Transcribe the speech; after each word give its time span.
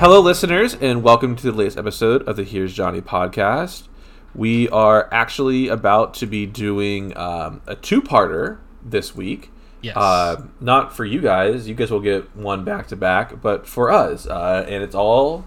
Hello, 0.00 0.18
listeners, 0.18 0.72
and 0.80 1.02
welcome 1.02 1.36
to 1.36 1.42
the 1.42 1.52
latest 1.52 1.76
episode 1.76 2.26
of 2.26 2.36
the 2.36 2.42
Here's 2.42 2.72
Johnny 2.72 3.02
podcast. 3.02 3.86
We 4.34 4.66
are 4.70 5.06
actually 5.12 5.68
about 5.68 6.14
to 6.14 6.26
be 6.26 6.46
doing 6.46 7.14
um, 7.18 7.60
a 7.66 7.76
two 7.76 8.00
parter 8.00 8.60
this 8.82 9.14
week. 9.14 9.50
Yes. 9.82 9.98
Uh, 9.98 10.46
not 10.58 10.96
for 10.96 11.04
you 11.04 11.20
guys. 11.20 11.68
You 11.68 11.74
guys 11.74 11.90
will 11.90 12.00
get 12.00 12.34
one 12.34 12.64
back 12.64 12.86
to 12.86 12.96
back, 12.96 13.42
but 13.42 13.66
for 13.66 13.90
us. 13.90 14.26
Uh, 14.26 14.64
and 14.66 14.82
it's 14.82 14.94
all. 14.94 15.44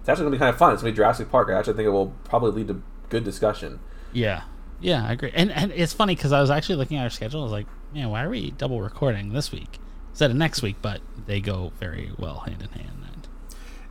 It's 0.00 0.08
actually 0.10 0.24
going 0.24 0.32
to 0.32 0.36
be 0.36 0.40
kind 0.40 0.50
of 0.52 0.58
fun. 0.58 0.74
It's 0.74 0.82
going 0.82 0.92
to 0.92 0.94
be 0.94 1.02
Jurassic 1.02 1.30
Park. 1.30 1.48
I 1.48 1.54
actually 1.58 1.72
think 1.72 1.86
it 1.86 1.90
will 1.92 2.12
probably 2.24 2.50
lead 2.50 2.68
to 2.68 2.82
good 3.08 3.24
discussion. 3.24 3.80
Yeah. 4.12 4.42
Yeah, 4.82 5.08
I 5.08 5.12
agree. 5.12 5.32
And 5.32 5.50
and 5.50 5.72
it's 5.72 5.94
funny 5.94 6.14
because 6.14 6.30
I 6.30 6.42
was 6.42 6.50
actually 6.50 6.76
looking 6.76 6.98
at 6.98 7.04
our 7.04 7.08
schedule. 7.08 7.40
I 7.40 7.44
was 7.44 7.52
like, 7.52 7.68
man, 7.94 8.10
why 8.10 8.22
are 8.22 8.28
we 8.28 8.50
double 8.50 8.82
recording 8.82 9.32
this 9.32 9.50
week 9.50 9.78
instead 10.10 10.30
of 10.30 10.36
next 10.36 10.60
week? 10.60 10.76
But 10.82 11.00
they 11.24 11.40
go 11.40 11.72
very 11.80 12.12
well 12.18 12.40
hand 12.40 12.60
in 12.60 12.68
hand. 12.68 13.03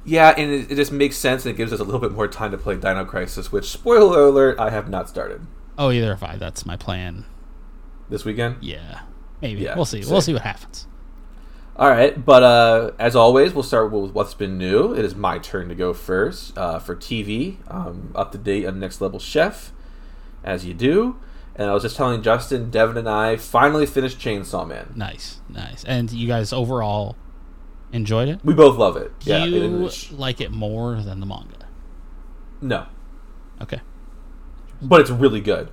Yeah, 0.05 0.33
and 0.37 0.51
it, 0.51 0.71
it 0.71 0.75
just 0.75 0.91
makes 0.91 1.15
sense 1.15 1.45
and 1.45 1.53
it 1.53 1.57
gives 1.57 1.71
us 1.71 1.79
a 1.79 1.83
little 1.83 2.01
bit 2.01 2.11
more 2.11 2.27
time 2.27 2.51
to 2.51 2.57
play 2.57 2.75
Dino 2.75 3.05
Crisis, 3.05 3.51
which, 3.51 3.69
spoiler 3.69 4.25
alert, 4.25 4.59
I 4.59 4.69
have 4.69 4.89
not 4.89 5.07
started 5.07 5.47
oh, 5.77 5.91
either 5.91 6.11
if 6.13 6.23
I. 6.23 6.35
That's 6.37 6.65
my 6.65 6.77
plan. 6.77 7.25
this 8.09 8.25
weekend. 8.25 8.57
Yeah. 8.61 9.01
Maybe. 9.41 9.63
Yeah, 9.63 9.75
we'll 9.75 9.85
see. 9.85 10.01
see. 10.01 10.11
We'll 10.11 10.21
see 10.21 10.33
what 10.33 10.43
happens. 10.43 10.87
All 11.75 11.89
right, 11.89 12.23
but 12.23 12.43
uh, 12.43 12.91
as 12.99 13.15
always, 13.15 13.53
we'll 13.53 13.63
start 13.63 13.91
with 13.91 14.11
what's 14.11 14.35
been 14.35 14.59
new. 14.59 14.93
It 14.93 15.03
is 15.03 15.15
my 15.15 15.39
turn 15.39 15.69
to 15.69 15.75
go 15.75 15.91
first 15.91 16.55
uh, 16.55 16.77
for 16.77 16.95
TV. 16.95 17.57
Um, 17.67 18.11
up 18.13 18.31
to 18.33 18.37
date 18.37 18.67
on 18.67 18.79
Next 18.79 19.01
Level 19.01 19.19
Chef, 19.19 19.71
as 20.43 20.65
you 20.65 20.75
do. 20.75 21.17
And 21.55 21.69
I 21.69 21.73
was 21.73 21.81
just 21.83 21.95
telling 21.95 22.21
Justin, 22.21 22.69
Devin, 22.69 22.97
and 22.97 23.09
I 23.09 23.37
finally 23.37 23.85
finished 23.87 24.19
Chainsaw 24.19 24.67
Man. 24.67 24.93
Nice. 24.95 25.39
Nice. 25.49 25.83
And 25.83 26.11
you 26.11 26.27
guys 26.27 26.53
overall 26.53 27.15
enjoyed 27.93 28.27
it? 28.27 28.39
We 28.43 28.53
both 28.53 28.77
love 28.77 28.97
it. 28.97 29.11
Yeah, 29.21 29.45
you 29.45 29.85
it 29.85 30.11
like 30.11 30.41
it 30.41 30.51
more 30.51 30.95
than 31.01 31.19
the 31.21 31.25
manga. 31.25 31.67
no, 32.61 32.85
Okay. 33.61 33.79
but 34.81 34.99
it's 35.01 35.09
really 35.09 35.39
good. 35.41 35.69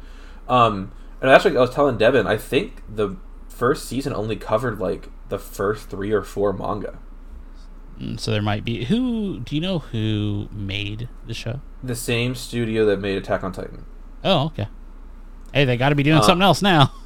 Um, 0.49 0.93
and 1.21 1.31
actually, 1.31 1.57
I 1.57 1.61
was 1.61 1.71
telling 1.71 1.97
Devin, 1.99 2.27
I 2.27 2.37
think 2.37 2.83
the 2.89 3.17
first 3.49 3.87
season 3.87 4.13
only 4.15 4.37
covered 4.37 4.79
like 4.79 5.09
the 5.29 5.39
first 5.39 5.91
three 5.91 6.13
or 6.13 6.23
four 6.23 6.53
manga. 6.53 6.99
Mm, 8.01 8.19
So 8.19 8.31
there 8.31 8.43
might 8.43 8.65
be 8.65 8.85
who 8.85 9.41
do 9.41 9.55
you 9.55 9.61
know 9.61 9.79
who 9.81 10.49
made 10.53 11.09
the 11.27 11.35
show? 11.35 11.61
The 11.83 11.95
same 11.97 12.35
studio 12.35 12.85
that 12.87 13.01
made 13.01 13.17
Attack 13.19 13.43
on 13.45 13.53
Titan. 13.53 13.85
Oh, 14.25 14.47
okay. 14.47 14.69
Hey, 15.53 15.65
they 15.65 15.77
got 15.77 15.89
to 15.91 15.95
be 15.95 16.03
doing 16.03 16.19
Uh, 16.19 16.23
something 16.23 16.43
else 16.43 16.63
now. 16.63 16.93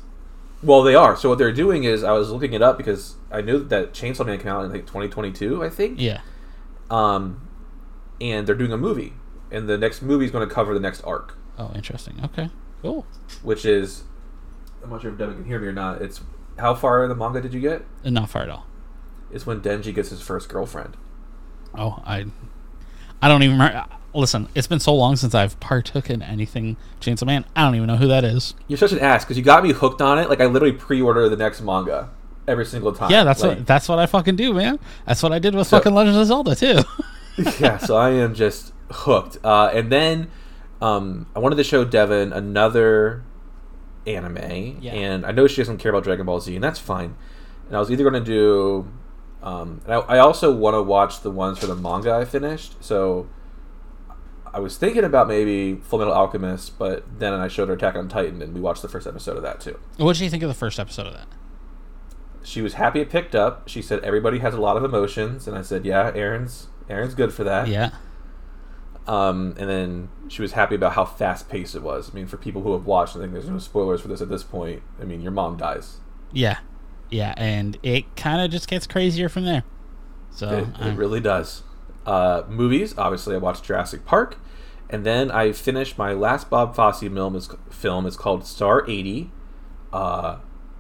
Well, 0.65 0.83
they 0.83 0.95
are. 0.95 1.17
So 1.17 1.29
what 1.29 1.39
they're 1.39 1.53
doing 1.53 1.85
is, 1.85 2.03
I 2.03 2.13
was 2.13 2.31
looking 2.31 2.53
it 2.55 2.63
up 2.63 2.79
because 2.79 3.15
I 3.31 3.41
knew 3.43 3.63
that 3.65 3.93
Chainsaw 3.93 4.25
Man 4.25 4.39
came 4.39 4.49
out 4.49 4.65
in 4.65 4.71
like 4.73 4.87
2022, 4.87 5.63
I 5.63 5.69
think. 5.69 6.01
Yeah. 6.01 6.21
Um, 6.91 7.49
and 8.21 8.47
they're 8.47 8.55
doing 8.55 8.73
a 8.73 8.77
movie, 8.79 9.13
and 9.51 9.69
the 9.69 9.77
next 9.79 10.01
movie 10.03 10.25
is 10.25 10.31
going 10.31 10.47
to 10.49 10.55
cover 10.55 10.73
the 10.75 10.81
next 10.81 11.01
arc, 11.03 11.37
Oh, 11.59 11.71
interesting. 11.75 12.19
Okay. 12.25 12.51
Cool. 12.83 13.07
which 13.43 13.65
is, 13.65 14.05
I'm 14.83 14.91
not 14.91 15.03
sure 15.03 15.13
if 15.13 15.19
Devin 15.19 15.37
can 15.37 15.45
hear 15.45 15.59
me 15.59 15.67
or 15.69 15.73
not. 15.73 16.03
It's 16.03 16.21
how 16.59 16.75
far 16.75 17.03
in 17.03 17.09
the 17.09 17.15
manga 17.15 17.41
did 17.41 17.55
you 17.55 17.61
get? 17.61 17.85
Uh, 18.05 18.11
Not 18.11 18.29
far 18.31 18.43
at 18.43 18.49
all. 18.51 18.67
It's 19.33 19.47
when 19.47 19.61
Denji 19.61 19.95
gets 19.95 20.11
his 20.11 20.21
first 20.21 20.49
girlfriend. 20.49 20.97
Oh, 21.77 22.03
I, 22.05 22.27
I 23.23 23.29
don't 23.29 23.43
even 23.43 23.59
remember. 23.59 23.87
Listen, 24.15 24.49
it's 24.55 24.67
been 24.67 24.81
so 24.81 24.95
long 24.95 25.17
since 25.17 25.35
I've 25.35 25.59
partook 25.61 26.09
in 26.09 26.23
anything 26.23 26.77
Chainsaw 27.01 27.27
Man. 27.27 27.45
I 27.57 27.63
don't 27.63 27.75
even 27.75 27.89
know 27.89 27.97
who 27.97 28.07
that 28.09 28.25
is. 28.25 28.55
You're 28.69 28.79
such 28.79 28.93
an 28.93 29.01
ass 29.01 29.25
because 29.25 29.37
you 29.37 29.43
got 29.43 29.63
me 29.65 29.73
hooked 29.73 30.01
on 30.01 30.19
it. 30.19 30.29
Like 30.29 30.41
I 30.41 30.47
literally 30.47 30.75
pre-order 30.75 31.29
the 31.29 31.37
next 31.37 31.61
manga 31.61 32.11
every 32.47 32.65
single 32.67 32.93
time. 32.93 33.11
Yeah, 33.11 33.25
that's 33.25 33.43
Like, 33.43 33.59
what 33.59 33.67
that's 33.67 33.89
what 33.89 33.99
I 33.99 34.07
fucking 34.07 34.37
do, 34.37 34.53
man. 34.55 34.79
That's 35.07 35.23
what 35.23 35.33
I 35.33 35.39
did 35.39 35.55
with 35.55 35.67
So- 35.67 35.79
fucking 35.79 35.95
Legend 35.95 36.17
of 36.17 36.27
Zelda 36.27 36.55
too. 36.55 36.79
yeah, 37.61 37.79
so 37.79 37.97
I 37.97 38.11
am 38.11 38.35
just 38.35 38.73
hooked. 38.91 39.39
Uh, 39.45 39.71
and 39.73 39.91
then 39.91 40.31
um, 40.81 41.27
I 41.35 41.41
wanted 41.41 41.57
to 41.57 41.65
show 41.65 41.85
Devin 41.85 42.33
another 42.33 43.25
anime, 44.07 44.79
Yeah. 44.81 44.93
and 44.93 45.25
I 45.27 45.33
know 45.33 45.47
she 45.47 45.57
doesn't 45.57 45.79
care 45.79 45.91
about 45.91 46.05
Dragon 46.05 46.27
Ball 46.27 46.41
Z, 46.41 46.55
and 46.55 46.63
that's 46.63 46.79
fine. 46.79 47.17
And 47.69 47.77
I 47.77 47.81
was 47.81 47.91
either 47.91 48.03
going 48.09 48.23
to 48.23 48.31
do, 48.31 48.87
um, 49.43 49.81
and 49.87 49.95
I, 49.95 49.97
I 49.99 50.19
also 50.19 50.55
want 50.55 50.75
to 50.75 50.83
watch 50.83 51.23
the 51.23 51.31
ones 51.31 51.59
for 51.59 51.67
the 51.67 51.75
manga 51.75 52.13
I 52.13 52.25
finished. 52.27 52.75
So 52.85 53.27
I 54.55 54.61
was 54.61 54.77
thinking 54.79 55.03
about 55.05 55.27
maybe 55.27 55.75
Full 55.83 55.99
Metal 55.99 56.15
Alchemist, 56.15 56.79
but 56.79 57.19
then 57.19 57.33
I 57.33 57.49
showed 57.49 57.69
her 57.69 57.75
Attack 57.75 57.97
on 57.97 58.09
Titan, 58.09 58.41
and 58.41 58.55
we 58.55 58.61
watched 58.61 58.83
the 58.83 58.89
first 58.89 59.07
episode 59.07 59.37
of 59.37 59.43
that 59.43 59.61
too. 59.61 59.79
what 59.97 60.17
did 60.17 60.23
you 60.23 60.31
think 60.31 60.43
of 60.45 60.49
the 60.49 60.55
first 60.55 60.79
episode 60.79 61.07
of 61.09 61.13
that? 61.13 61.27
She 62.45 62.63
was 62.63 62.75
happy 62.75 63.01
it 63.01 63.11
picked 63.11 63.35
up. 63.35 63.69
She 63.69 63.83
said 63.83 64.01
everybody 64.05 64.39
has 64.39 64.55
a 64.55 64.61
lot 64.61 64.77
of 64.77 64.85
emotions, 64.85 65.49
and 65.49 65.57
I 65.59 65.63
said, 65.63 65.85
yeah, 65.85 66.13
Eren's 66.13 66.69
Eren's 66.89 67.15
good 67.15 67.33
for 67.33 67.43
that. 67.45 67.67
Yeah. 67.69 67.91
Um, 69.07 69.55
and 69.59 69.69
then 69.69 70.09
she 70.29 70.41
was 70.41 70.53
happy 70.53 70.75
about 70.77 70.93
how 70.93 71.05
fast 71.05 71.49
paced 71.49 71.75
it 71.75 71.83
was. 71.83 72.11
I 72.11 72.15
mean, 72.15 72.27
for 72.27 72.37
people 72.37 72.63
who 72.63 72.73
have 72.73 72.87
watched, 72.87 73.17
I 73.17 73.21
think 73.21 73.33
there's 73.33 73.49
no 73.49 73.59
spoilers 73.59 74.01
for 74.01 74.09
this 74.09 74.21
at 74.23 74.29
this 74.29 74.43
point. 74.43 74.83
I 75.01 75.05
mean, 75.05 75.21
your 75.21 75.33
mom 75.33 75.57
dies. 75.57 75.99
Yeah. 76.33 76.59
Yeah, 77.11 77.35
and 77.37 77.79
it 77.83 78.17
kind 78.17 78.41
of 78.41 78.51
just 78.51 78.67
gets 78.69 78.87
crazier 78.87 79.29
from 79.29 79.45
there. 79.45 79.65
So 80.31 80.49
It, 80.81 80.87
it 80.87 80.97
really 80.97 81.21
does. 81.21 81.63
Uh, 82.07 82.43
movies, 82.49 82.95
obviously, 82.99 83.35
I 83.35 83.39
watched 83.39 83.65
Jurassic 83.65 84.05
Park, 84.05 84.37
and 84.95 85.05
then 85.05 85.29
I 85.33 85.51
finished 85.51 85.99
my 85.99 86.13
last 86.13 86.49
Bob 86.49 86.77
Fosse 86.77 87.01
film. 87.01 87.35
Is 87.35 87.49
film 87.69 88.07
is 88.07 88.17
called 88.17 88.47
Star 88.47 88.89
eighty. 88.89 89.33
Uh, 89.93 90.37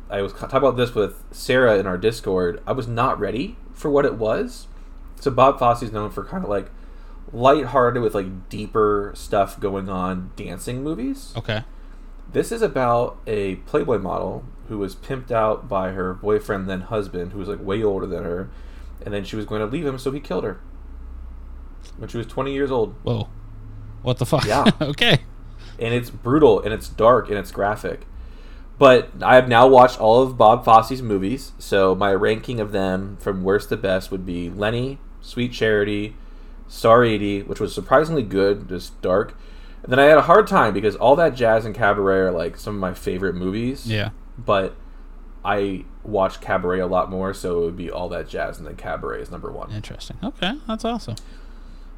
I 0.08 0.22
was 0.22 0.32
talking 0.32 0.56
about 0.56 0.76
this 0.76 0.94
with 0.94 1.24
Sarah 1.32 1.78
in 1.78 1.86
our 1.88 1.98
Discord. 1.98 2.62
I 2.64 2.70
was 2.70 2.86
not 2.86 3.18
ready 3.18 3.56
for 3.72 3.90
what 3.90 4.04
it 4.04 4.14
was. 4.14 4.68
So 5.18 5.32
Bob 5.32 5.58
Fosse 5.58 5.82
is 5.82 5.90
known 5.90 6.10
for 6.10 6.24
kind 6.24 6.44
of 6.44 6.48
like 6.48 6.70
lighthearted 7.32 8.00
with 8.00 8.14
like 8.14 8.48
deeper 8.48 9.10
stuff 9.16 9.58
going 9.58 9.88
on 9.88 10.30
dancing 10.36 10.84
movies. 10.84 11.32
okay. 11.36 11.64
This 12.32 12.52
is 12.52 12.62
about 12.62 13.18
a 13.26 13.56
Playboy 13.56 13.98
model 13.98 14.44
who 14.68 14.78
was 14.78 14.94
pimped 14.94 15.32
out 15.32 15.68
by 15.68 15.90
her 15.90 16.14
boyfriend, 16.14 16.68
then 16.68 16.82
husband, 16.82 17.32
who 17.32 17.40
was 17.40 17.48
like 17.48 17.60
way 17.60 17.82
older 17.82 18.06
than 18.06 18.22
her, 18.22 18.48
and 19.04 19.12
then 19.12 19.24
she 19.24 19.34
was 19.34 19.44
going 19.44 19.60
to 19.60 19.66
leave 19.66 19.84
him, 19.84 19.98
so 19.98 20.12
he 20.12 20.20
killed 20.20 20.44
her 20.44 20.60
when 21.96 22.08
she 22.08 22.16
was 22.16 22.28
20 22.28 22.52
years 22.52 22.70
old. 22.70 22.94
Whoa. 23.02 23.28
What 24.04 24.18
the 24.18 24.26
fuck? 24.26 24.44
Yeah. 24.44 24.70
okay. 24.80 25.22
And 25.78 25.92
it's 25.92 26.10
brutal, 26.10 26.60
and 26.60 26.72
it's 26.72 26.88
dark, 26.88 27.28
and 27.28 27.36
it's 27.36 27.50
graphic. 27.50 28.06
But 28.78 29.10
I 29.22 29.34
have 29.34 29.48
now 29.48 29.66
watched 29.66 30.00
all 30.00 30.22
of 30.22 30.36
Bob 30.38 30.64
Fosse's 30.64 31.02
movies, 31.02 31.52
so 31.58 31.94
my 31.94 32.12
ranking 32.12 32.60
of 32.60 32.70
them 32.72 33.16
from 33.18 33.42
worst 33.42 33.70
to 33.70 33.76
best 33.76 34.10
would 34.12 34.24
be 34.24 34.48
Lenny, 34.50 34.98
Sweet 35.20 35.52
Charity, 35.52 36.14
Star 36.68 37.04
80, 37.04 37.42
which 37.42 37.58
was 37.60 37.74
surprisingly 37.74 38.22
good, 38.22 38.68
just 38.68 39.00
dark. 39.02 39.36
And 39.82 39.90
then 39.92 39.98
I 39.98 40.04
had 40.04 40.18
a 40.18 40.22
hard 40.22 40.46
time 40.46 40.72
because 40.74 40.96
all 40.96 41.16
that 41.16 41.34
jazz 41.34 41.64
and 41.64 41.74
cabaret 41.74 42.18
are 42.18 42.30
like 42.30 42.56
some 42.56 42.74
of 42.74 42.80
my 42.80 42.94
favorite 42.94 43.34
movies. 43.34 43.86
Yeah. 43.86 44.10
but 44.38 44.74
I 45.44 45.84
watch 46.02 46.40
Cabaret 46.40 46.80
a 46.80 46.86
lot 46.86 47.10
more, 47.10 47.34
so 47.34 47.58
it 47.60 47.64
would 47.66 47.76
be 47.76 47.90
all 47.90 48.08
that 48.08 48.28
jazz, 48.28 48.56
and 48.58 48.66
then 48.66 48.76
Cabaret 48.76 49.20
is 49.20 49.30
number 49.30 49.52
one. 49.52 49.70
Interesting. 49.72 50.16
Okay, 50.22 50.54
that's 50.66 50.84
awesome. 50.86 51.16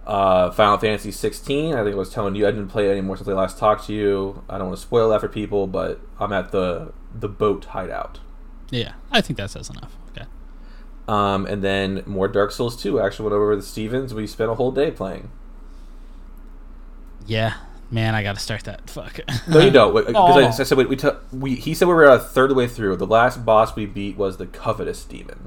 Uh, 0.07 0.51
Final 0.53 0.79
Fantasy 0.79 1.11
16. 1.11 1.75
I 1.75 1.83
think 1.83 1.95
I 1.95 1.99
was 1.99 2.11
telling 2.11 2.37
you 2.37 2.47
I 2.47 2.53
didn't 2.53 2.69
play 2.69 2.87
it 2.89 2.93
anymore 2.93 3.17
since 3.17 3.29
I 3.29 3.33
last 3.33 3.59
talked 3.59 3.87
to 3.89 3.93
you. 3.93 4.45
I 4.49 4.57
don't 4.57 4.69
want 4.69 4.79
to 4.79 4.83
spoil 4.83 5.09
that 5.11 5.21
for 5.21 5.29
people, 5.29 5.67
but 5.67 6.01
I'm 6.21 6.33
at 6.33 6.53
the 6.53 6.93
the 7.13 7.29
boat 7.29 7.65
hideout. 7.67 8.21
Yeah, 8.71 8.93
I 9.11 9.21
think 9.21 9.37
that 9.39 9.51
says 9.51 9.69
enough. 9.71 9.97
Okay. 10.11 10.27
Um, 11.09 11.47
and 11.47 11.63
then 11.63 12.03
more 12.07 12.29
Dark 12.29 12.53
Souls 12.53 12.81
2. 12.81 13.01
I 13.01 13.07
actually 13.07 13.25
went 13.25 13.35
over 13.35 13.55
with 13.57 13.65
Stevens. 13.65 14.13
We 14.15 14.27
spent 14.27 14.51
a 14.51 14.55
whole 14.55 14.71
day 14.73 14.91
playing. 14.93 15.31
Yeah, 17.27 17.55
man, 17.91 18.15
I 18.15 18.23
got 18.23 18.35
to 18.37 18.41
start 18.41 18.65
that. 18.65 18.89
Fuck. 18.89 19.21
No, 19.49 19.59
you 19.61 19.71
don't. 19.71 19.93
Because 20.07 20.15
Oh. 20.15 20.39
I, 20.41 20.47
I 20.47 20.51
said 20.51 20.79
we, 20.79 20.85
we, 20.87 20.97
took 20.97 21.25
we. 21.33 21.57
He 21.57 21.75
said 21.75 21.89
we 21.89 21.95
were 21.95 22.05
a 22.05 22.19
third 22.19 22.45
of 22.45 22.49
the 22.51 22.55
way 22.55 22.69
through. 22.69 22.97
The 22.97 23.07
last 23.07 23.45
boss 23.45 23.75
we 23.75 23.87
beat 23.87 24.17
was 24.17 24.37
the 24.37 24.47
Covetous 24.47 25.05
Demon. 25.05 25.46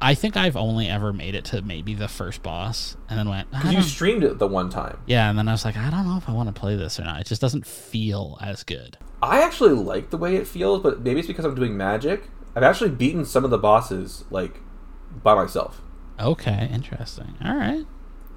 I 0.00 0.14
think 0.14 0.36
I've 0.36 0.56
only 0.56 0.88
ever 0.88 1.12
made 1.12 1.34
it 1.34 1.46
to 1.46 1.62
maybe 1.62 1.94
the 1.94 2.08
first 2.08 2.42
boss, 2.42 2.96
and 3.08 3.18
then 3.18 3.28
went. 3.28 3.50
Because 3.50 3.72
you 3.72 3.82
streamed 3.82 4.24
it 4.24 4.38
the 4.38 4.46
one 4.46 4.68
time. 4.68 4.98
yeah, 5.06 5.30
and 5.30 5.38
then 5.38 5.48
I 5.48 5.52
was 5.52 5.64
like, 5.64 5.76
I 5.76 5.90
don't 5.90 6.06
know 6.06 6.16
if 6.16 6.28
I 6.28 6.32
want 6.32 6.54
to 6.54 6.58
play 6.58 6.76
this 6.76 7.00
or 7.00 7.04
not. 7.04 7.20
It 7.20 7.26
just 7.26 7.40
doesn't 7.40 7.66
feel 7.66 8.38
as 8.40 8.62
good. 8.62 8.98
I 9.22 9.42
actually 9.42 9.72
like 9.72 10.10
the 10.10 10.18
way 10.18 10.36
it 10.36 10.46
feels, 10.46 10.82
but 10.82 11.00
maybe 11.00 11.20
it's 11.20 11.26
because 11.26 11.44
I'm 11.44 11.54
doing 11.54 11.76
magic. 11.76 12.24
I've 12.54 12.62
actually 12.62 12.90
beaten 12.90 13.24
some 13.24 13.44
of 13.44 13.50
the 13.50 13.58
bosses 13.58 14.24
like 14.30 14.60
by 15.22 15.34
myself. 15.34 15.80
Okay, 16.20 16.68
interesting. 16.72 17.34
All 17.44 17.56
right. 17.56 17.84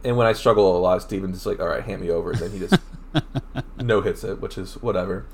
And 0.04 0.16
when 0.16 0.28
I 0.28 0.34
struggle 0.34 0.78
a 0.78 0.80
lot, 0.80 1.02
Steven's 1.02 1.38
just 1.38 1.46
like, 1.46 1.60
"All 1.60 1.68
right, 1.68 1.84
hand 1.84 2.02
me 2.02 2.10
over." 2.10 2.32
And 2.32 2.40
then 2.40 2.52
he 2.52 2.60
just 2.60 2.80
no 3.78 4.02
hits 4.02 4.24
it, 4.24 4.40
which 4.40 4.58
is 4.58 4.76
whatever. 4.82 5.26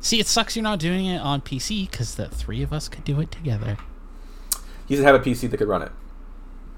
See, 0.00 0.20
it 0.20 0.26
sucks 0.26 0.54
you're 0.54 0.62
not 0.62 0.78
doing 0.78 1.06
it 1.06 1.18
on 1.18 1.40
PC 1.40 1.90
because 1.90 2.14
the 2.14 2.28
three 2.28 2.62
of 2.62 2.72
us 2.72 2.88
could 2.88 3.04
do 3.04 3.20
it 3.20 3.30
together. 3.30 3.78
He 4.88 4.94
doesn't 4.94 5.06
have 5.06 5.14
a 5.14 5.20
PC 5.20 5.50
that 5.50 5.58
could 5.58 5.68
run 5.68 5.82
it. 5.82 5.92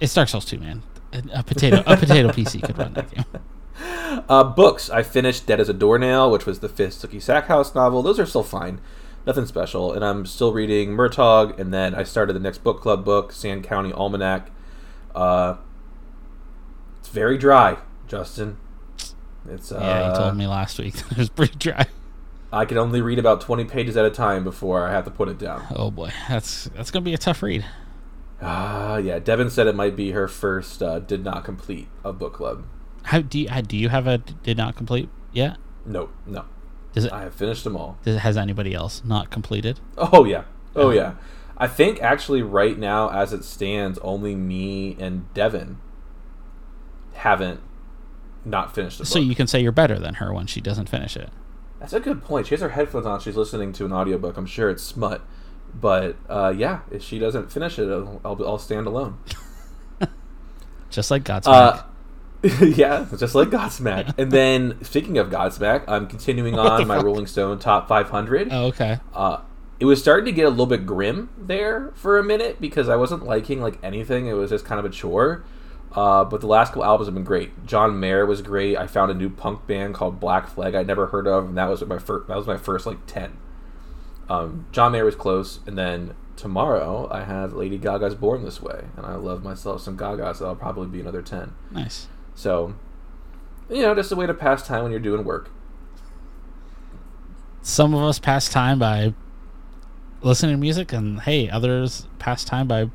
It's 0.00 0.12
Dark 0.12 0.28
Souls 0.28 0.44
2, 0.44 0.58
man. 0.58 0.82
A, 1.12 1.22
a 1.34 1.42
potato, 1.42 1.82
a 1.86 1.96
potato 1.96 2.28
PC 2.32 2.62
could 2.62 2.76
run 2.78 2.92
that 2.94 3.10
game. 3.10 3.24
Uh, 4.28 4.44
books. 4.44 4.90
I 4.90 5.02
finished 5.02 5.46
Dead 5.46 5.60
as 5.60 5.68
a 5.68 5.72
Doornail, 5.72 6.30
which 6.30 6.46
was 6.46 6.60
the 6.60 6.68
fifth 6.68 7.00
Sookie 7.02 7.22
Stackhouse 7.22 7.74
novel. 7.74 8.02
Those 8.02 8.18
are 8.18 8.26
still 8.26 8.42
fine. 8.42 8.80
Nothing 9.26 9.46
special. 9.46 9.92
And 9.92 10.04
I'm 10.04 10.26
still 10.26 10.52
reading 10.52 10.90
Murtaugh, 10.96 11.58
and 11.58 11.72
then 11.72 11.94
I 11.94 12.02
started 12.02 12.32
the 12.32 12.40
next 12.40 12.58
book 12.64 12.80
club 12.80 13.04
book, 13.04 13.32
Sand 13.32 13.64
County 13.64 13.92
Almanac. 13.92 14.50
Uh, 15.14 15.56
It's 17.00 17.08
very 17.08 17.36
dry, 17.38 17.78
Justin. 18.08 18.56
It's 19.48 19.72
uh, 19.72 19.78
Yeah, 19.80 20.10
you 20.12 20.18
told 20.18 20.36
me 20.36 20.46
last 20.46 20.78
week 20.78 20.94
it 21.10 21.16
was 21.16 21.28
pretty 21.28 21.56
dry. 21.56 21.86
I 22.52 22.64
can 22.64 22.78
only 22.78 23.00
read 23.00 23.18
about 23.18 23.40
twenty 23.40 23.64
pages 23.64 23.96
at 23.96 24.04
a 24.04 24.10
time 24.10 24.42
before 24.44 24.86
I 24.86 24.90
have 24.92 25.04
to 25.04 25.10
put 25.10 25.28
it 25.28 25.38
down. 25.38 25.64
Oh 25.74 25.90
boy, 25.90 26.10
that's 26.28 26.64
that's 26.74 26.90
gonna 26.90 27.04
be 27.04 27.14
a 27.14 27.18
tough 27.18 27.42
read. 27.42 27.64
Ah, 28.42 28.96
yeah. 28.96 29.18
Devin 29.18 29.50
said 29.50 29.66
it 29.66 29.74
might 29.74 29.96
be 29.96 30.12
her 30.12 30.26
first 30.28 30.82
uh, 30.82 30.98
did 30.98 31.24
not 31.24 31.44
complete 31.44 31.88
a 32.04 32.12
book 32.12 32.34
club. 32.34 32.64
How 33.04 33.20
do 33.20 33.38
you 33.38 33.48
how- 33.48 33.60
do 33.60 33.76
you 33.76 33.88
have 33.88 34.06
a 34.06 34.18
did 34.18 34.56
not 34.56 34.76
complete 34.76 35.08
yet? 35.32 35.56
No, 35.86 36.10
no. 36.26 36.44
Does 36.92 37.04
it, 37.04 37.12
I 37.12 37.22
have 37.22 37.34
finished 37.34 37.64
them 37.64 37.76
all. 37.76 37.98
does 38.02 38.18
has 38.18 38.36
anybody 38.36 38.74
else 38.74 39.02
not 39.04 39.30
completed? 39.30 39.80
Oh 39.96 40.24
yeah. 40.24 40.44
Oh 40.74 40.90
yeah. 40.90 41.14
I 41.56 41.66
think 41.66 42.00
actually 42.02 42.42
right 42.42 42.78
now 42.78 43.10
as 43.10 43.32
it 43.32 43.44
stands, 43.44 43.98
only 43.98 44.34
me 44.34 44.96
and 44.98 45.32
Devin 45.34 45.78
haven't 47.14 47.60
not 48.44 48.74
finished 48.74 48.98
the 48.98 49.04
book. 49.04 49.08
So 49.12 49.18
you 49.18 49.34
can 49.34 49.46
say 49.46 49.60
you're 49.60 49.72
better 49.72 49.98
than 49.98 50.14
her 50.14 50.32
when 50.32 50.46
she 50.46 50.60
doesn't 50.60 50.88
finish 50.88 51.16
it. 51.16 51.28
That's 51.78 51.92
a 51.92 52.00
good 52.00 52.22
point. 52.22 52.46
She 52.46 52.54
has 52.54 52.60
her 52.60 52.70
headphones 52.70 53.06
on. 53.06 53.20
She's 53.20 53.36
listening 53.36 53.72
to 53.74 53.84
an 53.84 53.92
audiobook. 53.92 54.36
I'm 54.36 54.46
sure 54.46 54.70
it's 54.70 54.82
smut. 54.82 55.22
But 55.74 56.16
uh, 56.28 56.52
yeah, 56.56 56.80
if 56.90 57.02
she 57.02 57.18
doesn't 57.18 57.52
finish 57.52 57.78
it, 57.78 57.88
I'll, 57.90 58.20
I'll, 58.24 58.46
I'll 58.46 58.58
stand 58.58 58.86
alone. 58.86 59.18
Just 60.90 61.10
like 61.10 61.22
Godsmack. 61.24 61.46
Uh, 61.46 61.82
yeah, 62.74 63.06
just 63.18 63.34
like 63.34 63.50
Godsmack. 63.50 64.14
and 64.18 64.32
then, 64.32 64.82
speaking 64.82 65.18
of 65.18 65.28
Godsmack, 65.28 65.84
I'm 65.86 66.06
continuing 66.06 66.58
on 66.58 66.86
my 66.86 66.96
Rolling 66.96 67.26
Stone 67.26 67.58
Top 67.58 67.86
500. 67.86 68.48
oh, 68.50 68.66
okay. 68.68 68.98
Uh, 69.12 69.42
it 69.78 69.84
was 69.84 70.00
starting 70.00 70.24
to 70.24 70.32
get 70.32 70.46
a 70.46 70.50
little 70.50 70.66
bit 70.66 70.86
grim 70.86 71.28
there 71.38 71.90
for 71.94 72.18
a 72.18 72.24
minute 72.24 72.60
because 72.60 72.88
I 72.88 72.96
wasn't 72.96 73.24
liking 73.24 73.60
like 73.60 73.78
anything. 73.82 74.26
It 74.26 74.32
was 74.32 74.50
just 74.50 74.64
kind 74.64 74.78
of 74.78 74.84
a 74.86 74.90
chore. 74.90 75.44
Uh, 75.92 76.24
but 76.24 76.40
the 76.40 76.46
last 76.46 76.68
couple 76.68 76.84
albums 76.84 77.08
have 77.08 77.14
been 77.14 77.24
great. 77.24 77.66
John 77.66 77.98
Mayer 77.98 78.24
was 78.24 78.42
great. 78.42 78.76
I 78.76 78.86
found 78.86 79.10
a 79.10 79.14
new 79.14 79.28
punk 79.28 79.66
band 79.66 79.94
called 79.94 80.20
Black 80.20 80.48
Flag 80.48 80.74
I'd 80.74 80.86
never 80.86 81.08
heard 81.08 81.26
of, 81.26 81.46
and 81.46 81.58
that 81.58 81.68
was 81.68 81.84
my 81.84 81.98
first. 81.98 82.28
That 82.28 82.36
was 82.36 82.46
my 82.46 82.56
first 82.56 82.86
like 82.86 83.04
ten. 83.06 83.36
Um, 84.30 84.66
John 84.70 84.92
Mayer 84.92 85.04
was 85.04 85.16
close, 85.16 85.58
and 85.66 85.76
then 85.76 86.14
tomorrow 86.36 87.08
I 87.10 87.24
have 87.24 87.52
Lady 87.52 87.76
Gaga's 87.76 88.14
Born 88.14 88.44
This 88.44 88.62
Way, 88.62 88.84
and 88.96 89.04
I 89.04 89.16
love 89.16 89.42
myself 89.42 89.82
some 89.82 89.96
Gaga, 89.96 90.36
so 90.36 90.46
I'll 90.46 90.54
probably 90.54 90.86
be 90.86 91.00
another 91.00 91.20
ten. 91.20 91.52
Nice. 91.72 92.06
So, 92.36 92.76
you 93.68 93.82
know, 93.82 93.92
just 93.92 94.12
a 94.12 94.16
way 94.16 94.26
to 94.26 94.32
pass 94.32 94.64
time 94.64 94.84
when 94.84 94.92
you're 94.92 95.00
doing 95.00 95.24
work. 95.24 95.50
Some 97.60 97.92
of 97.92 98.04
us 98.04 98.20
pass 98.20 98.48
time 98.48 98.78
by 98.78 99.14
listening 100.22 100.54
to 100.54 100.60
music, 100.60 100.92
and 100.92 101.20
hey, 101.20 101.48
others 101.48 102.06
pass 102.18 102.44
time 102.44 102.68
by 102.68 102.82
uh, 102.82 102.88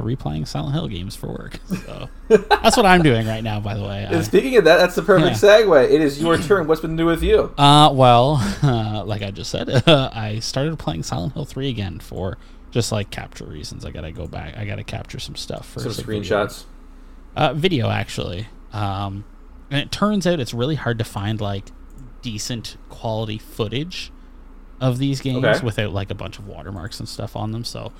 replaying 0.00 0.46
Silent 0.46 0.74
Hill 0.74 0.88
games 0.88 1.16
for 1.16 1.28
work. 1.28 1.58
So 1.68 2.08
that's 2.28 2.76
what 2.76 2.84
I'm 2.86 3.02
doing 3.02 3.26
right 3.26 3.42
now. 3.42 3.60
By 3.60 3.74
the 3.74 3.82
way. 3.84 4.04
And 4.04 4.16
I- 4.16 4.22
speaking 4.22 4.56
of 4.56 4.64
that, 4.64 4.76
that's 4.78 4.94
the 4.94 5.02
perfect 5.02 5.42
Yeah. 5.42 5.60
segue. 5.62 5.90
It 5.90 6.00
is 6.00 6.20
your 6.20 6.36
turn. 6.38 6.66
What's 6.66 6.80
been 6.80 6.96
new 6.96 7.06
with 7.06 7.22
you? 7.22 7.52
Uh, 7.56 7.90
well, 7.92 8.36
uh, 8.62 9.04
like 9.06 9.22
I 9.22 9.30
just 9.30 9.50
said, 9.50 9.68
I 9.88 10.38
started 10.40 10.78
playing 10.78 11.02
Silent 11.04 11.34
Hill 11.34 11.44
3 11.44 11.68
again 11.68 11.98
for 12.00 12.36
just 12.70 12.92
like 12.92 13.10
capture 13.10 13.46
reasons. 13.46 13.84
I 13.84 13.90
gotta 13.90 14.12
go 14.12 14.26
back. 14.26 14.56
I 14.58 14.64
gotta 14.66 14.84
capture 14.84 15.18
some 15.18 15.36
stuff 15.36 15.66
for 15.68 15.80
Some 15.80 15.92
video. 15.92 16.20
screenshots. 16.22 16.64
Uh, 17.34 17.54
video 17.54 17.88
actually. 17.88 18.48
Um, 18.72 19.24
and 19.70 19.80
it 19.80 19.90
turns 19.90 20.26
out 20.26 20.38
it's 20.40 20.52
really 20.52 20.74
hard 20.74 20.98
to 20.98 21.04
find 21.04 21.40
like 21.40 21.70
decent 22.20 22.76
quality 22.90 23.38
footage 23.38 24.10
of 24.80 24.98
these 24.98 25.20
games 25.20 25.44
Okay. 25.44 25.64
without 25.64 25.92
like 25.92 26.10
a 26.10 26.14
bunch 26.14 26.38
of 26.38 26.46
watermarks 26.46 27.00
and 27.00 27.08
stuff 27.08 27.34
on 27.36 27.52
them. 27.52 27.64
So 27.64 27.92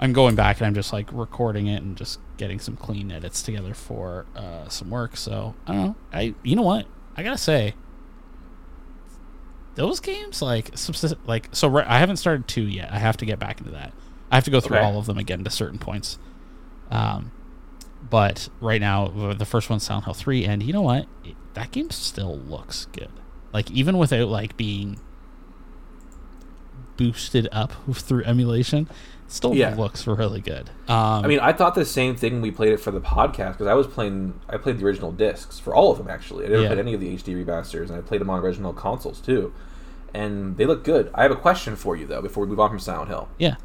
I'm 0.00 0.12
going 0.12 0.34
back 0.34 0.58
and 0.58 0.66
I'm 0.66 0.74
just 0.74 0.92
like 0.92 1.08
recording 1.12 1.66
it 1.68 1.82
and 1.82 1.96
just 1.96 2.18
getting 2.36 2.58
some 2.58 2.76
clean 2.76 3.10
edits 3.12 3.42
together 3.42 3.74
for 3.74 4.26
uh, 4.34 4.68
some 4.68 4.90
work. 4.90 5.16
So 5.16 5.54
I 5.66 5.72
don't 5.72 5.82
know. 5.86 5.96
I 6.12 6.34
you 6.42 6.56
know 6.56 6.62
what 6.62 6.86
I 7.16 7.22
gotta 7.22 7.38
say. 7.38 7.74
Those 9.74 10.00
games 10.00 10.40
like 10.40 10.70
subsist- 10.76 11.16
like 11.26 11.48
so 11.52 11.68
right, 11.68 11.86
I 11.86 11.98
haven't 11.98 12.16
started 12.16 12.48
two 12.48 12.62
yet. 12.66 12.90
I 12.92 12.98
have 12.98 13.16
to 13.18 13.26
get 13.26 13.38
back 13.38 13.58
into 13.60 13.72
that. 13.72 13.92
I 14.30 14.34
have 14.36 14.44
to 14.44 14.50
go 14.50 14.60
through 14.60 14.78
Okay. 14.78 14.86
all 14.86 14.98
of 14.98 15.06
them 15.06 15.18
again 15.18 15.44
to 15.44 15.50
certain 15.50 15.78
points. 15.78 16.18
Um, 16.90 17.30
but 18.08 18.48
right 18.60 18.80
now 18.80 19.08
the- 19.08 19.44
first 19.44 19.68
one's 19.68 19.82
Silent 19.82 20.04
Hill 20.06 20.14
3 20.14 20.44
and 20.44 20.62
you 20.62 20.72
know 20.72 20.82
what? 20.82 21.06
It, 21.24 21.36
that 21.54 21.72
game 21.72 21.90
still 21.90 22.38
looks 22.38 22.86
good. 22.92 23.10
Like 23.52 23.70
even 23.70 23.98
without 23.98 24.28
like 24.28 24.56
being 24.56 24.98
boosted 26.96 27.48
up 27.52 27.72
through 27.92 28.24
emulation, 28.24 28.88
still 29.28 29.54
Yeah. 29.54 29.74
looks 29.74 30.06
really 30.06 30.40
good. 30.40 30.70
Um, 30.88 31.24
I 31.24 31.26
mean, 31.26 31.40
I 31.40 31.52
thought 31.52 31.74
the 31.74 31.84
same 31.84 32.16
thing 32.16 32.34
when 32.34 32.42
we 32.42 32.50
played 32.50 32.72
it 32.72 32.78
for 32.80 32.90
the 32.90 33.00
podcast 33.00 33.52
because 33.52 33.66
I 33.66 33.74
was 33.74 33.86
playing. 33.86 34.40
I 34.48 34.56
played 34.56 34.78
the 34.78 34.84
original 34.84 35.12
discs 35.12 35.58
for 35.58 35.74
all 35.74 35.90
of 35.92 35.98
them 35.98 36.08
actually. 36.08 36.44
I 36.46 36.48
never 36.48 36.62
Yeah. 36.62 36.68
played 36.68 36.78
any 36.80 36.94
of 36.94 37.00
the 37.00 37.08
HD 37.14 37.34
remasters, 37.34 37.88
and 37.88 37.96
I 37.96 38.00
played 38.00 38.20
them 38.20 38.30
on 38.30 38.40
original 38.40 38.72
consoles 38.72 39.20
too, 39.20 39.52
and 40.14 40.56
they 40.56 40.64
look 40.66 40.84
good. 40.84 41.10
I 41.14 41.22
have 41.22 41.32
a 41.32 41.36
question 41.36 41.76
for 41.76 41.96
you 41.96 42.06
though 42.06 42.22
before 42.22 42.44
we 42.44 42.50
move 42.50 42.60
on 42.60 42.70
from 42.70 42.78
Silent 42.78 43.08
Hill. 43.08 43.28
yeah. 43.38 43.56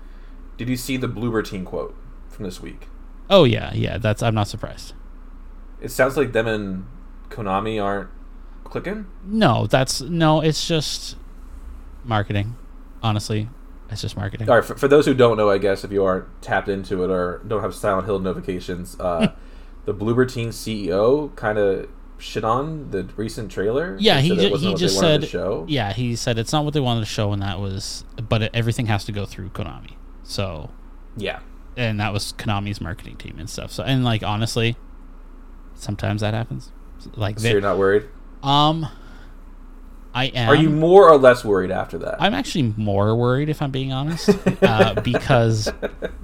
Did 0.57 0.69
you 0.69 0.77
see 0.77 0.95
the 0.98 1.07
Bloober 1.07 1.44
Team 1.44 1.66
quote 1.66 1.95
from 2.30 2.45
this 2.45 2.62
week? 2.62 2.88
Oh 3.30 3.45
yeah, 3.45 3.74
yeah, 3.74 3.98
that's 3.98 4.22
I'm 4.22 4.36
not 4.36 4.48
surprised. 4.48 4.94
It 5.80 5.89
sounds 5.89 6.18
like 6.18 6.34
them 6.34 6.45
and 6.48 6.86
Konami 7.30 7.81
aren't 7.84 8.10
clicking. 8.63 9.07
No, 9.25 9.66
that's 9.68 10.01
no, 10.01 10.42
it's 10.42 10.68
just 10.68 11.16
marketing. 12.06 12.56
Honestly, 13.03 13.50
it's 13.89 14.01
just 14.01 14.15
marketing. 14.15 14.50
All 14.50 14.56
right, 14.56 14.65
for, 14.65 14.75
for 14.75 14.88
those 14.88 15.06
who 15.06 15.13
don't 15.13 15.38
know, 15.38 15.50
I 15.50 15.57
guess 15.57 15.83
if 15.83 15.92
you 15.92 16.03
aren't 16.03 16.25
tapped 16.42 16.69
into 16.69 17.03
it 17.03 17.09
or 17.09 17.42
don't 17.48 17.62
have 17.62 17.74
Silent 17.75 18.06
Hill 18.06 18.19
notifications, 18.19 18.98
uh, 19.00 19.33
the 19.86 19.94
Bloober 19.94 20.31
Team 20.31 20.50
CEO 20.50 21.36
kind 21.36 21.57
of 21.57 21.89
shit 22.19 22.44
on 22.44 22.92
the 22.92 23.03
recent 23.15 23.51
trailer. 23.51 23.98
Yeah, 24.00 24.20
he 24.22 24.29
said 24.29 24.51
ju- 24.51 24.58
he 24.58 24.75
just 24.75 25.00
said 25.00 25.25
show. 25.27 25.65
Yeah, 25.67 25.91
he 25.93 26.15
said 26.15 26.38
it's 26.38 26.51
not 26.53 26.63
what 26.63 26.74
they 26.75 26.79
wanted 26.79 27.00
to 27.00 27.05
show, 27.08 27.31
and 27.34 27.41
that 27.41 27.60
was, 27.60 28.05
but 28.29 28.43
it, 28.43 28.51
everything 28.53 28.86
has 28.86 29.03
to 29.05 29.12
go 29.12 29.25
through 29.25 29.50
Konami. 29.50 29.93
So, 30.24 30.70
Yeah. 31.17 31.39
and 31.75 32.00
that 32.00 32.13
was 32.13 32.34
Konami's 32.34 32.79
marketing 32.79 33.17
team 33.17 33.38
and 33.39 33.50
stuff. 33.50 33.72
So, 33.72 33.84
and 33.84 34.03
like 34.05 34.22
honestly, 34.22 34.75
sometimes 35.74 36.22
that 36.22 36.34
happens. 36.36 36.72
Like, 37.15 37.39
So 37.39 37.43
they, 37.43 37.51
you're 37.53 37.62
not 37.62 37.77
worried? 37.79 38.05
um, 38.43 38.88
I 40.13 40.25
am. 40.25 40.50
Are 40.50 40.56
you 40.56 40.70
more 40.70 41.10
or 41.10 41.18
less 41.18 41.46
worried 41.46 41.72
after 41.72 41.98
that? 42.00 42.22
I'm 42.22 42.34
actually 42.34 42.74
more 42.75 43.15
worried 43.15 43.50
if 43.50 43.62
I'm 43.62 43.72
being 43.72 43.94
honest, 43.94 44.30
uh, 44.62 45.00
because 45.01 45.72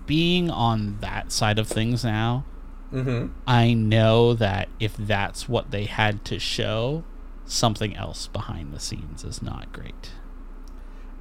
being 0.06 0.50
on 0.50 0.98
that 1.02 1.32
side 1.32 1.60
of 1.60 1.68
things 1.68 2.04
now, 2.04 2.46
mm-hmm. 2.92 3.28
I 3.46 3.74
know 3.74 4.34
that 4.34 4.70
if 4.80 4.96
that's 4.98 5.48
what 5.48 5.72
they 5.72 5.86
had 5.86 6.26
to 6.26 6.40
show, 6.40 7.04
something 7.46 7.96
else 7.96 8.28
behind 8.28 8.74
the 8.74 8.80
scenes 8.80 9.24
is 9.24 9.42
not 9.42 9.72
great. 9.72 10.12